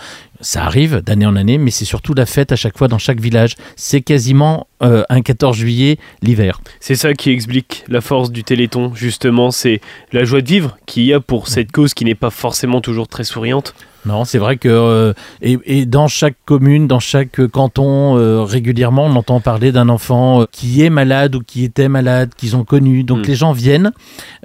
Ça 0.41 0.63
arrive 0.63 1.02
d'année 1.02 1.26
en 1.26 1.36
année, 1.36 1.58
mais 1.58 1.69
c'est 1.69 1.84
surtout 1.86 2.13
la 2.13 2.26
fête 2.26 2.54
à 2.54 2.56
chaque 2.56 2.78
fois 2.78 2.88
dans 2.88 2.97
chaque 2.97 3.19
village. 3.19 3.56
C'est 3.76 4.02
quasiment 4.02 4.67
euh, 4.82 5.04
un 5.10 5.21
14 5.21 5.58
juillet 5.58 5.97
l'hiver. 6.21 6.62
C'est 6.80 6.95
ça 6.95 7.13
qui 7.13 7.30
explique 7.32 7.84
la 7.89 8.00
force 8.00 8.32
du 8.32 8.45
Téléthon, 8.45 8.93
justement, 8.95 9.52
c'est 9.52 9.82
la 10.13 10.24
joie 10.24 10.41
de 10.41 10.47
vivre 10.47 10.78
qu'il 10.86 11.04
y 11.04 11.13
a 11.13 11.19
pour 11.19 11.50
cette 11.50 11.74
cause 11.74 11.93
qui 11.93 12.06
n'est 12.06 12.15
pas 12.15 12.30
forcément 12.30 12.80
toujours 12.80 13.10
très 13.10 13.26
souriante. 13.26 13.74
Non, 14.06 14.26
c'est 14.26 14.38
vrai 14.38 14.58
que 14.58 14.70
euh, 14.70 15.14
et, 15.42 15.58
et 15.66 15.86
dans 15.86 16.08
chaque 16.08 16.38
commune, 16.46 16.88
dans 16.88 17.00
chaque 17.00 17.46
canton, 17.48 18.18
euh, 18.18 18.44
régulièrement, 18.44 19.06
on 19.06 19.16
entend 19.16 19.40
parler 19.42 19.72
d'un 19.72 19.90
enfant 19.90 20.42
euh, 20.42 20.46
qui 20.52 20.84
est 20.84 20.90
malade 20.90 21.36
ou 21.36 21.42
qui 21.42 21.64
était 21.64 21.90
malade, 21.90 22.32
qu'ils 22.38 22.56
ont 22.56 22.64
connu. 22.64 23.04
Donc 23.04 23.20
Mm. 23.20 23.24
les 23.28 23.36
gens 23.36 23.52
viennent, 23.52 23.92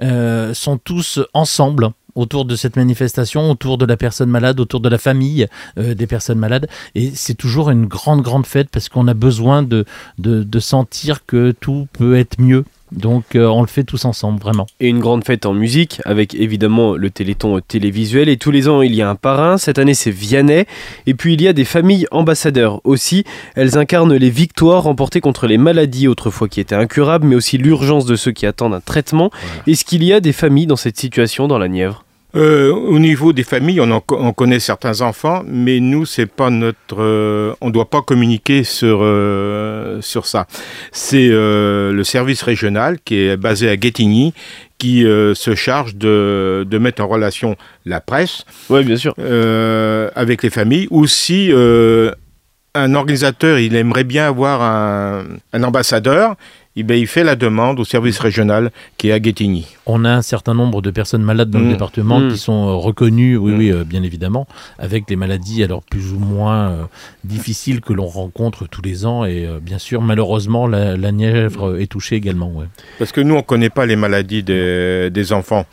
euh, 0.01 0.53
sont 0.53 0.77
tous 0.77 1.19
ensemble 1.33 1.89
autour 2.15 2.45
de 2.45 2.55
cette 2.55 2.77
manifestation, 2.77 3.51
autour 3.51 3.77
de 3.77 3.85
la 3.85 3.97
personne 3.97 4.29
malade, 4.29 4.59
autour 4.59 4.79
de 4.79 4.87
la 4.89 4.97
famille 4.97 5.47
euh, 5.77 5.93
des 5.95 6.07
personnes 6.07 6.39
malades. 6.39 6.67
Et 6.95 7.11
c'est 7.13 7.33
toujours 7.33 7.69
une 7.69 7.85
grande, 7.85 8.21
grande 8.21 8.45
fête 8.45 8.69
parce 8.71 8.87
qu'on 8.89 9.07
a 9.07 9.13
besoin 9.13 9.63
de, 9.63 9.85
de, 10.17 10.43
de 10.43 10.59
sentir 10.59 11.25
que 11.25 11.51
tout 11.51 11.87
peut 11.93 12.15
être 12.17 12.39
mieux. 12.39 12.63
Donc 12.95 13.35
euh, 13.35 13.45
on 13.45 13.61
le 13.61 13.67
fait 13.67 13.83
tous 13.83 14.05
ensemble, 14.05 14.39
vraiment. 14.39 14.65
Et 14.79 14.87
une 14.87 14.99
grande 14.99 15.23
fête 15.25 15.45
en 15.45 15.53
musique, 15.53 16.01
avec 16.05 16.33
évidemment 16.33 16.95
le 16.95 17.09
Téléthon 17.09 17.59
télévisuel. 17.59 18.29
Et 18.29 18.37
tous 18.37 18.51
les 18.51 18.67
ans, 18.67 18.81
il 18.81 18.95
y 18.95 19.01
a 19.01 19.09
un 19.09 19.15
parrain. 19.15 19.57
Cette 19.57 19.77
année, 19.77 19.93
c'est 19.93 20.11
Vianney. 20.11 20.65
Et 21.05 21.13
puis, 21.13 21.33
il 21.33 21.41
y 21.41 21.47
a 21.47 21.53
des 21.53 21.65
familles 21.65 22.07
ambassadeurs 22.11 22.81
aussi. 22.85 23.25
Elles 23.55 23.77
incarnent 23.77 24.15
les 24.15 24.29
victoires 24.29 24.83
remportées 24.83 25.21
contre 25.21 25.47
les 25.47 25.57
maladies 25.57 26.07
autrefois 26.07 26.47
qui 26.47 26.59
étaient 26.59 26.75
incurables, 26.75 27.27
mais 27.27 27.35
aussi 27.35 27.57
l'urgence 27.57 28.05
de 28.05 28.15
ceux 28.15 28.31
qui 28.31 28.45
attendent 28.45 28.73
un 28.73 28.81
traitement. 28.81 29.29
Est-ce 29.67 29.85
qu'il 29.85 30.03
y 30.03 30.13
a 30.13 30.19
des 30.19 30.33
familles 30.33 30.67
dans 30.67 30.75
cette 30.75 30.97
situation 30.97 31.47
dans 31.47 31.57
la 31.57 31.67
Nièvre? 31.67 32.05
Euh, 32.35 32.71
au 32.73 32.99
niveau 32.99 33.31
des 33.31 33.43
familles, 33.43 33.79
on, 33.79 33.89
en 33.91 34.01
co- 34.01 34.17
on 34.19 34.33
connaît 34.33 34.59
certains 34.59 35.01
enfants, 35.01 35.43
mais 35.47 35.79
nous, 35.79 36.05
c'est 36.05 36.25
pas 36.25 36.49
notre. 36.49 36.97
euh, 36.99 37.53
on 37.61 37.69
doit 37.69 37.89
pas 37.89 38.01
communiquer 38.01 38.63
sur 38.65 38.99
euh, 39.03 40.01
sur 40.01 40.25
ça. 40.25 40.45
C'est 40.91 41.27
le 41.29 42.01
service 42.03 42.41
régional 42.41 42.97
qui 43.05 43.15
est 43.19 43.37
basé 43.37 43.69
à 43.69 43.77
Guétigny 43.77 44.33
qui 44.77 45.05
euh, 45.05 45.33
se 45.33 45.55
charge 45.55 45.95
de, 45.95 46.65
de 46.69 46.77
mettre 46.77 47.01
en 47.01 47.07
relation 47.07 47.55
la 47.85 48.01
presse 48.01 48.43
Oui, 48.69 48.83
bien 48.83 48.97
sûr. 48.97 49.13
euh, 49.19 50.09
avec 50.15 50.43
les 50.43 50.49
familles, 50.49 50.87
ou 50.91 51.07
si 51.07 51.49
euh, 51.53 52.11
un 52.73 52.93
organisateur 52.93 53.57
il 53.59 53.73
aimerait 53.77 54.03
bien 54.03 54.27
avoir 54.27 54.61
un, 54.61 55.23
un 55.53 55.63
ambassadeur, 55.63 56.35
eh 56.77 56.83
ben, 56.83 56.95
il 56.99 57.07
fait 57.07 57.23
la 57.23 57.35
demande 57.35 57.79
au 57.79 57.85
service 57.85 58.19
régional 58.19 58.71
qui 58.97 59.07
est 59.09 59.11
à 59.13 59.19
Guétigny. 59.19 59.65
On 59.85 60.03
a 60.03 60.09
un 60.11 60.21
certain 60.21 60.53
nombre 60.53 60.81
de 60.81 60.91
personnes 60.91 61.21
malades 61.23 61.49
dans 61.49 61.59
le 61.59 61.65
Mm. 61.67 61.71
département 61.71 62.19
Mm. 62.19 62.31
qui 62.31 62.37
sont 62.37 62.67
euh, 62.67 62.73
reconnues, 62.73 63.37
oui, 63.37 63.51
Mm. 63.53 63.57
oui, 63.57 63.71
euh, 63.71 63.83
bien 63.85 64.03
évidemment, 64.03 64.45
avec 64.77 65.09
les 65.09 65.15
maladies 65.15 65.63
alors 65.63 65.83
plus 65.83 66.11
ou 66.11 66.19
moins 66.19 66.69
euh, 66.71 66.83
difficiles 67.23 67.79
que 67.81 67.93
l'on 67.93 68.07
rencontre 68.07 68.67
tous 68.67 68.81
les 68.81 69.05
ans. 69.05 69.23
Et 69.25 69.45
euh, 69.45 69.59
bien 69.61 69.77
sûr, 69.77 70.01
malheureusement, 70.01 70.67
la, 70.67 70.97
la 70.97 71.11
Nièvre 71.13 71.79
est 71.79 71.87
touchée 71.87 72.15
également. 72.15 72.51
ouais. 72.51 72.65
Parce 72.99 73.11
que 73.13 73.21
nous, 73.21 73.35
on 73.35 73.37
ne 73.37 73.43
connaît 73.43 73.69
pas 73.69 73.85
les 73.85 73.95
maladies 73.95 74.43
des, 74.43 75.09
des 75.11 75.33
enfants. 75.33 75.65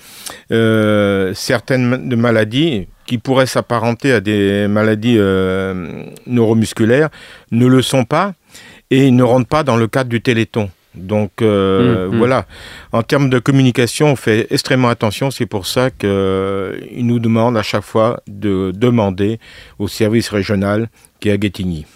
Euh, 0.52 1.32
certaines 1.34 2.14
maladies 2.16 2.86
qui 3.06 3.18
pourraient 3.18 3.46
s'apparenter 3.46 4.12
à 4.12 4.20
des 4.20 4.68
maladies 4.68 5.16
euh, 5.18 6.04
neuromusculaires 6.26 7.08
ne 7.50 7.66
le 7.66 7.82
sont 7.82 8.04
pas 8.04 8.34
et 8.90 9.10
ne 9.10 9.22
rentrent 9.22 9.48
pas 9.48 9.64
dans 9.64 9.76
le 9.76 9.88
cadre 9.88 10.08
du 10.10 10.20
téléthon. 10.22 10.70
Donc 10.94 11.40
euh, 11.40 12.08
Mm, 12.08 12.14
mm. 12.14 12.18
voilà, 12.18 12.46
en 12.92 13.02
termes 13.02 13.30
de 13.30 13.38
communication, 13.38 14.08
on 14.12 14.16
fait 14.16 14.46
extrêmement 14.50 14.88
attention. 14.88 15.30
C'est 15.30 15.46
pour 15.46 15.66
ça 15.66 15.90
qu'ils 15.90 17.06
nous 17.06 17.18
demandent 17.18 17.56
à 17.56 17.62
chaque 17.62 17.84
fois 17.84 18.20
de 18.26 18.72
demander 18.74 19.38
au 19.78 19.88
service 19.88 20.28
régional 20.28 20.88
qui 21.20 21.28
est 21.28 21.32
à 21.32 21.36
Guétigny. 21.38 21.86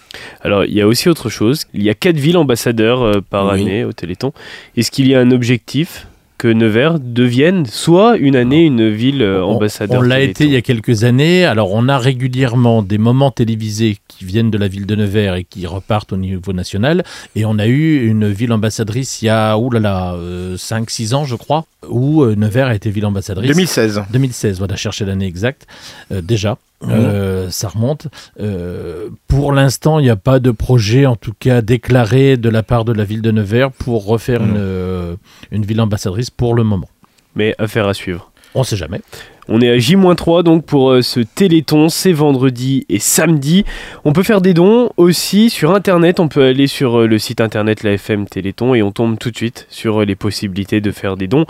Alors, 0.40 0.64
il 0.64 0.72
y 0.72 0.80
a 0.80 0.86
aussi 0.86 1.08
autre 1.08 1.28
chose. 1.28 1.64
Il 1.74 1.82
y 1.82 1.90
a 1.90 1.94
quatre 1.94 2.16
villes 2.16 2.36
ambassadeurs 2.38 3.02
euh, 3.02 3.20
par 3.20 3.52
Oui. 3.52 3.60
année 3.62 3.84
au 3.84 3.92
Téléthon. 3.92 4.32
Est-ce 4.76 4.90
qu'il 4.90 5.08
y 5.08 5.14
a 5.14 5.20
un 5.20 5.30
objectif 5.30 6.06
que 6.38 6.48
Nevers 6.48 6.98
devienne 7.00 7.66
soit 7.66 8.16
une 8.16 8.36
année 8.36 8.64
une 8.64 8.90
ville 8.90 9.22
euh, 9.22 9.42
On- 9.42 9.56
ambassadeur 9.56 10.00
On, 10.00 10.02
l'a 10.02 10.20
été 10.20 10.44
il 10.44 10.50
y 10.52 10.56
a 10.56 10.62
quelques 10.62 11.04
années. 11.04 11.44
Alors, 11.44 11.72
on 11.72 11.88
a 11.88 11.98
régulièrement 11.98 12.82
des 12.82 12.98
moments 12.98 13.30
télévisés 13.30 13.96
qui 14.08 14.24
viennent 14.24 14.50
de 14.50 14.58
la 14.58 14.68
ville 14.68 14.86
de 14.86 14.94
Nevers 14.94 15.34
et 15.36 15.44
qui 15.44 15.66
repartent 15.66 16.12
au 16.12 16.16
niveau 16.16 16.52
national. 16.52 17.04
Et 17.34 17.44
on 17.44 17.58
a 17.58 17.66
eu 17.66 18.06
une 18.06 18.28
ville 18.30 18.52
ambassadrice 18.52 19.22
il 19.22 19.26
y 19.26 19.28
a, 19.28 19.56
oulala, 19.58 20.14
5-6 20.56 21.14
ans, 21.14 21.24
je 21.24 21.36
crois, 21.36 21.64
où 21.88 22.22
euh, 22.22 22.34
Nevers 22.36 22.66
a 22.68 22.74
été 22.74 22.90
ville 22.90 23.06
ambassadrice. 23.06 23.48
2016. 23.50 24.02
2016, 24.10 24.58
voilà, 24.58 24.76
chercher 24.76 25.04
l'année 25.04 25.26
exacte, 25.26 25.66
euh, 26.12 26.20
déjà. 26.20 26.58
Euh, 26.82 27.48
ça 27.50 27.68
remonte. 27.68 28.08
Euh, 28.40 29.08
pour 29.28 29.52
l'instant, 29.52 29.98
il 29.98 30.02
n'y 30.02 30.10
a 30.10 30.16
pas 30.16 30.38
de 30.38 30.50
projet, 30.50 31.06
en 31.06 31.16
tout 31.16 31.32
cas 31.38 31.62
déclaré 31.62 32.36
de 32.36 32.48
la 32.48 32.62
part 32.62 32.84
de 32.84 32.92
la 32.92 33.04
ville 33.04 33.22
de 33.22 33.30
Nevers 33.30 33.72
pour 33.72 34.06
refaire 34.06 34.42
une, 34.42 34.56
euh, 34.56 35.16
une 35.50 35.64
ville 35.64 35.80
ambassadrice 35.80 36.30
pour 36.30 36.54
le 36.54 36.64
moment. 36.64 36.88
Mais 37.34 37.54
affaire 37.58 37.86
à 37.86 37.94
suivre. 37.94 38.30
On 38.54 38.60
ne 38.60 38.64
sait 38.64 38.76
jamais. 38.76 39.00
On 39.48 39.60
est 39.60 39.70
à 39.70 39.78
J-3 39.78 40.42
donc 40.42 40.64
pour 40.64 40.90
euh, 40.90 41.02
ce 41.02 41.20
Téléthon, 41.20 41.88
c'est 41.88 42.12
vendredi 42.12 42.84
et 42.88 42.98
samedi. 42.98 43.64
On 44.04 44.12
peut 44.12 44.22
faire 44.22 44.40
des 44.40 44.54
dons 44.54 44.90
aussi 44.96 45.50
sur 45.50 45.72
internet, 45.72 46.20
on 46.20 46.28
peut 46.28 46.44
aller 46.44 46.66
sur 46.66 47.06
le 47.06 47.18
site 47.18 47.40
internet 47.40 47.82
la 47.82 47.92
FM 47.92 48.26
Téléthon 48.26 48.74
et 48.74 48.82
on 48.82 48.92
tombe 48.92 49.18
tout 49.18 49.30
de 49.30 49.36
suite 49.36 49.66
sur 49.70 50.04
les 50.04 50.16
possibilités 50.16 50.80
de 50.80 50.90
faire 50.90 51.16
des 51.16 51.28
dons. 51.28 51.46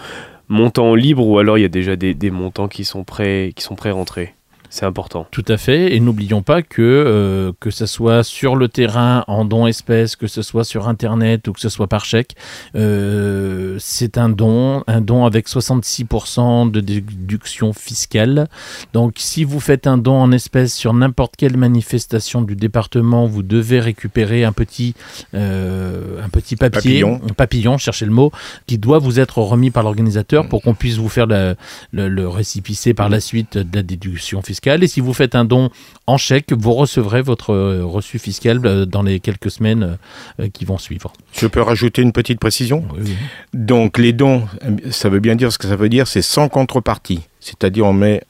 Montants 0.48 0.94
libre 0.94 1.26
ou 1.26 1.38
alors 1.38 1.58
il 1.58 1.62
y 1.62 1.64
a 1.64 1.68
déjà 1.68 1.96
des, 1.96 2.14
des 2.14 2.30
montants 2.30 2.68
qui 2.68 2.84
sont 2.84 3.02
prêts, 3.02 3.52
qui 3.56 3.64
sont 3.64 3.74
prêts 3.76 3.90
rentrés. 3.90 4.34
C'est 4.70 4.86
important. 4.86 5.26
Tout 5.30 5.44
à 5.48 5.56
fait. 5.56 5.94
Et 5.94 6.00
n'oublions 6.00 6.42
pas 6.42 6.62
que, 6.62 6.82
euh, 6.82 7.52
que 7.60 7.70
ce 7.70 7.86
soit 7.86 8.22
sur 8.22 8.56
le 8.56 8.68
terrain, 8.68 9.24
en 9.28 9.44
don 9.44 9.66
espèces, 9.66 10.16
que 10.16 10.26
ce 10.26 10.42
soit 10.42 10.64
sur 10.64 10.88
Internet 10.88 11.48
ou 11.48 11.52
que 11.52 11.60
ce 11.60 11.68
soit 11.68 11.86
par 11.86 12.04
chèque, 12.04 12.34
euh, 12.74 13.76
c'est 13.78 14.18
un 14.18 14.28
don, 14.28 14.82
un 14.86 15.00
don 15.00 15.24
avec 15.24 15.48
66% 15.48 16.70
de 16.70 16.80
déduction 16.80 17.72
fiscale. 17.72 18.48
Donc, 18.92 19.14
si 19.16 19.44
vous 19.44 19.60
faites 19.60 19.86
un 19.86 19.98
don 19.98 20.16
en 20.16 20.32
espèces 20.32 20.74
sur 20.74 20.92
n'importe 20.92 21.36
quelle 21.36 21.56
manifestation 21.56 22.42
du 22.42 22.56
département, 22.56 23.26
vous 23.26 23.42
devez 23.42 23.80
récupérer 23.80 24.44
un 24.44 24.52
petit, 24.52 24.94
euh, 25.34 26.22
un 26.22 26.28
petit 26.28 26.56
papier, 26.56 27.00
Papillon. 27.00 27.20
un 27.28 27.34
papillon, 27.34 27.78
cherchez 27.78 28.06
le 28.06 28.12
mot, 28.12 28.32
qui 28.66 28.78
doit 28.78 28.98
vous 28.98 29.20
être 29.20 29.38
remis 29.38 29.70
par 29.70 29.82
l'organisateur 29.82 30.48
pour 30.48 30.62
qu'on 30.62 30.74
puisse 30.74 30.96
vous 30.96 31.08
faire 31.08 31.26
le, 31.26 31.56
le, 31.92 32.08
le 32.08 32.28
récipicé 32.28 32.94
par 32.94 33.08
la 33.08 33.20
suite 33.20 33.58
de 33.58 33.76
la 33.76 33.82
déduction 33.82 34.42
fiscale. 34.42 34.55
Et 34.64 34.88
si 34.88 35.00
vous 35.00 35.12
faites 35.12 35.34
un 35.34 35.44
don 35.44 35.70
en 36.06 36.16
chèque, 36.16 36.52
vous 36.52 36.72
recevrez 36.72 37.22
votre 37.22 37.52
euh, 37.52 37.84
reçu 37.84 38.18
fiscal 38.18 38.60
euh, 38.64 38.84
dans 38.84 39.02
les 39.02 39.20
quelques 39.20 39.50
semaines 39.50 39.98
euh, 40.40 40.48
qui 40.52 40.64
vont 40.64 40.78
suivre. 40.78 41.12
Je 41.32 41.46
peux 41.46 41.62
rajouter 41.62 42.02
une 42.02 42.12
petite 42.12 42.40
précision? 42.40 42.84
Oui, 42.92 43.00
oui. 43.04 43.16
Donc 43.54 43.98
les 43.98 44.12
dons, 44.12 44.46
ça 44.90 45.08
veut 45.08 45.20
bien 45.20 45.36
dire 45.36 45.52
ce 45.52 45.58
que 45.58 45.68
ça 45.68 45.76
veut 45.76 45.88
dire, 45.88 46.06
c'est 46.08 46.22
sans 46.22 46.48
contrepartie. 46.48 47.20
C'est-à-dire 47.40 47.86
on 47.86 47.92
met 47.92 48.22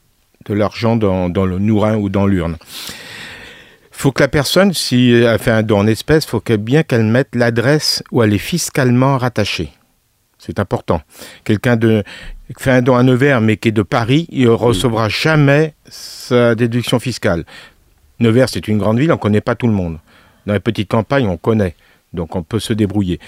de 0.46 0.54
l'argent 0.54 0.96
dans, 0.96 1.28
dans 1.28 1.46
le 1.46 1.58
nourrin 1.58 1.96
ou 1.96 2.08
dans 2.08 2.26
l'urne. 2.26 2.56
faut 3.90 4.12
que 4.12 4.22
la 4.22 4.28
personne, 4.28 4.72
si 4.72 5.10
elle 5.10 5.38
fait 5.38 5.50
un 5.50 5.62
don 5.62 5.78
en 5.80 5.86
espèces, 5.86 6.26
faut 6.26 6.40
que 6.40 6.54
bien 6.54 6.82
qu'elle 6.82 7.04
mette 7.04 7.34
l'adresse 7.34 8.02
où 8.12 8.22
elle 8.22 8.34
est 8.34 8.38
fiscalement 8.38 9.18
rattachée. 9.18 9.70
C'est 10.46 10.61
important. 10.61 11.02
Quelqu'un 11.44 11.76
de 11.76 12.04
qui 12.56 12.62
fait 12.62 12.70
un 12.70 12.82
don 12.82 12.94
à 12.94 13.02
Nevers 13.02 13.40
mais 13.40 13.56
qui 13.56 13.68
est 13.68 13.72
de 13.72 13.82
Paris, 13.82 14.28
il 14.30 14.44
ne 14.44 14.50
recevra 14.50 15.09
jamais 15.09 15.74
sa 15.88 16.54
déduction 16.54 17.00
fiscale. 17.00 17.44
Nevers, 18.20 18.48
c'est 18.48 18.68
une 18.68 18.78
grande 18.78 19.00
ville, 19.00 19.11
on 19.11 19.16
ne 19.16 19.20
connaît 19.20 19.40
pas 19.40 19.56
tout 19.56 19.66
le 19.66 19.72
monde. 19.72 19.98
Dans 20.46 20.54
les 20.54 20.61
petites 20.61 20.88
campagnes, 20.88 21.26
on 21.26 21.37
connaît. 21.37 21.74
Donc 22.12 22.37
on 22.37 22.44
peut 22.44 22.61
se 22.61 22.72
débrouiller. 22.72 23.18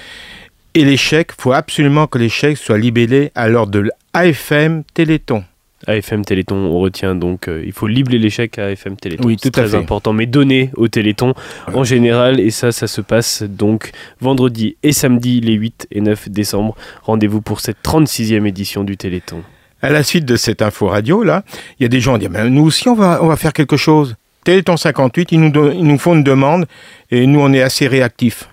Et 0.74 0.84
les 0.84 0.96
chèques, 0.96 1.32
il 1.36 1.42
faut 1.42 1.52
absolument 1.52 2.06
que 2.06 2.18
les 2.18 2.28
chèques 2.28 2.56
soient 2.56 2.78
libellés 2.78 3.32
à 3.34 3.48
l'ordre 3.48 3.72
de 3.72 3.90
l'AFM 4.14 4.84
Téléthon. 4.94 5.42
AFM 5.86 6.24
Téléthon, 6.24 6.56
on 6.56 6.80
retient 6.80 7.14
donc, 7.14 7.46
euh, 7.48 7.62
il 7.64 7.72
faut 7.72 7.86
libéler 7.86 8.18
les 8.18 8.30
chèques 8.30 8.58
à 8.58 8.66
AFM 8.66 8.96
Téléthon. 8.96 9.24
Oui, 9.26 9.36
c'est 9.40 9.50
tout 9.50 9.60
à 9.60 9.62
très 9.62 9.72
fait. 9.72 9.76
important, 9.76 10.12
mais 10.12 10.26
donner 10.26 10.70
au 10.76 10.88
Téléthon 10.88 11.34
en 11.72 11.84
général, 11.84 12.40
et 12.40 12.50
ça, 12.50 12.72
ça 12.72 12.86
se 12.88 13.00
passe 13.00 13.42
donc 13.44 13.92
vendredi 14.20 14.76
et 14.82 14.92
samedi, 14.92 15.40
les 15.40 15.54
8 15.54 15.86
et 15.92 16.00
9 16.00 16.28
décembre. 16.30 16.74
Rendez-vous 17.04 17.40
pour 17.40 17.60
cette 17.60 17.78
36e 17.84 18.46
édition 18.46 18.82
du 18.82 18.96
Téléthon. 18.96 19.42
À 19.80 19.90
la 19.90 20.02
suite 20.02 20.24
de 20.24 20.34
cette 20.34 20.62
info 20.62 20.88
radio, 20.88 21.22
là, 21.22 21.44
il 21.78 21.84
y 21.84 21.86
a 21.86 21.88
des 21.88 22.00
gens 22.00 22.14
qui 22.14 22.20
disent, 22.20 22.30
Mais 22.30 22.50
nous 22.50 22.64
aussi, 22.64 22.88
on 22.88 22.94
va, 22.94 23.20
on 23.22 23.28
va 23.28 23.36
faire 23.36 23.52
quelque 23.52 23.76
chose. 23.76 24.16
Téléthon 24.42 24.76
58, 24.76 25.30
ils 25.32 25.40
nous, 25.40 25.70
ils 25.70 25.84
nous 25.84 25.98
font 25.98 26.14
une 26.14 26.24
demande 26.24 26.66
et 27.10 27.26
nous, 27.26 27.38
on 27.40 27.52
est 27.52 27.62
assez 27.62 27.86
réactifs. 27.86 28.48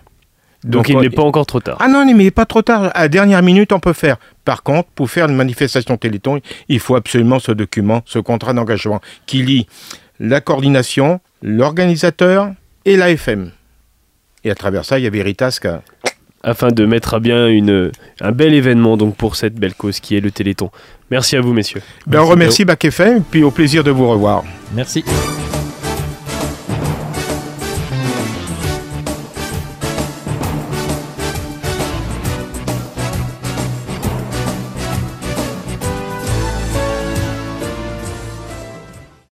Donc, 0.66 0.90
il 0.90 0.98
n'est 0.98 1.10
pas 1.10 1.24
encore 1.24 1.46
trop 1.46 1.60
tard. 1.60 1.78
Ah 1.80 1.88
non, 1.88 2.06
mais 2.14 2.32
pas 2.32 2.46
trop 2.46 2.62
tard. 2.62 2.92
À 2.94 3.02
la 3.04 3.08
dernière 3.08 3.42
minute, 3.44 3.72
on 3.72 3.80
peut 3.80 3.94
faire. 3.94 4.18
Par 4.44 4.64
contre, 4.64 4.90
pour 4.96 5.10
faire 5.10 5.30
une 5.30 5.36
manifestation 5.36 5.96
Téléthon, 5.98 6.42
il 6.70 6.80
faut 6.80 6.96
absolument 6.96 7.40
ce 7.40 7.52
document, 7.52 8.02
ce 8.06 8.20
contrat 8.20 8.54
d'engagement 8.54 9.00
qui 9.26 9.44
lie 9.44 9.68
la 10.20 10.42
coordination, 10.42 11.20
l'organisateur 11.42 12.50
et 12.86 12.98
l'AFM. 12.98 13.52
Et 14.44 14.52
à 14.52 14.56
travers 14.56 14.86
ça, 14.86 14.98
il 15.00 15.04
y 15.04 15.08
a 15.08 15.10
Veritas 15.10 15.58
qui 15.62 15.68
a- 15.68 15.82
afin 16.44 16.68
de 16.70 16.86
mettre 16.86 17.16
à 17.16 17.20
bien 17.20 17.48
une, 17.48 17.92
un 18.22 18.32
bel 18.32 18.54
événement 18.54 18.98
donc 18.98 19.16
pour 19.16 19.36
cette 19.36 19.56
belle 19.56 19.74
cause 19.74 20.00
qui 20.00 20.16
est 20.16 20.20
le 20.22 20.30
Téléthon. 20.30 20.70
Merci 21.10 21.36
à 21.36 21.42
vous 21.42 21.54
messieurs. 21.54 21.82
Ben, 22.06 22.22
on 22.22 22.26
remercie 22.28 22.66
Bac 22.66 22.86
FM, 22.86 23.24
puis 23.24 23.44
au 23.44 23.50
plaisir 23.52 23.84
de 23.84 23.90
vous 23.92 24.08
revoir. 24.08 24.44
Merci. 24.76 25.04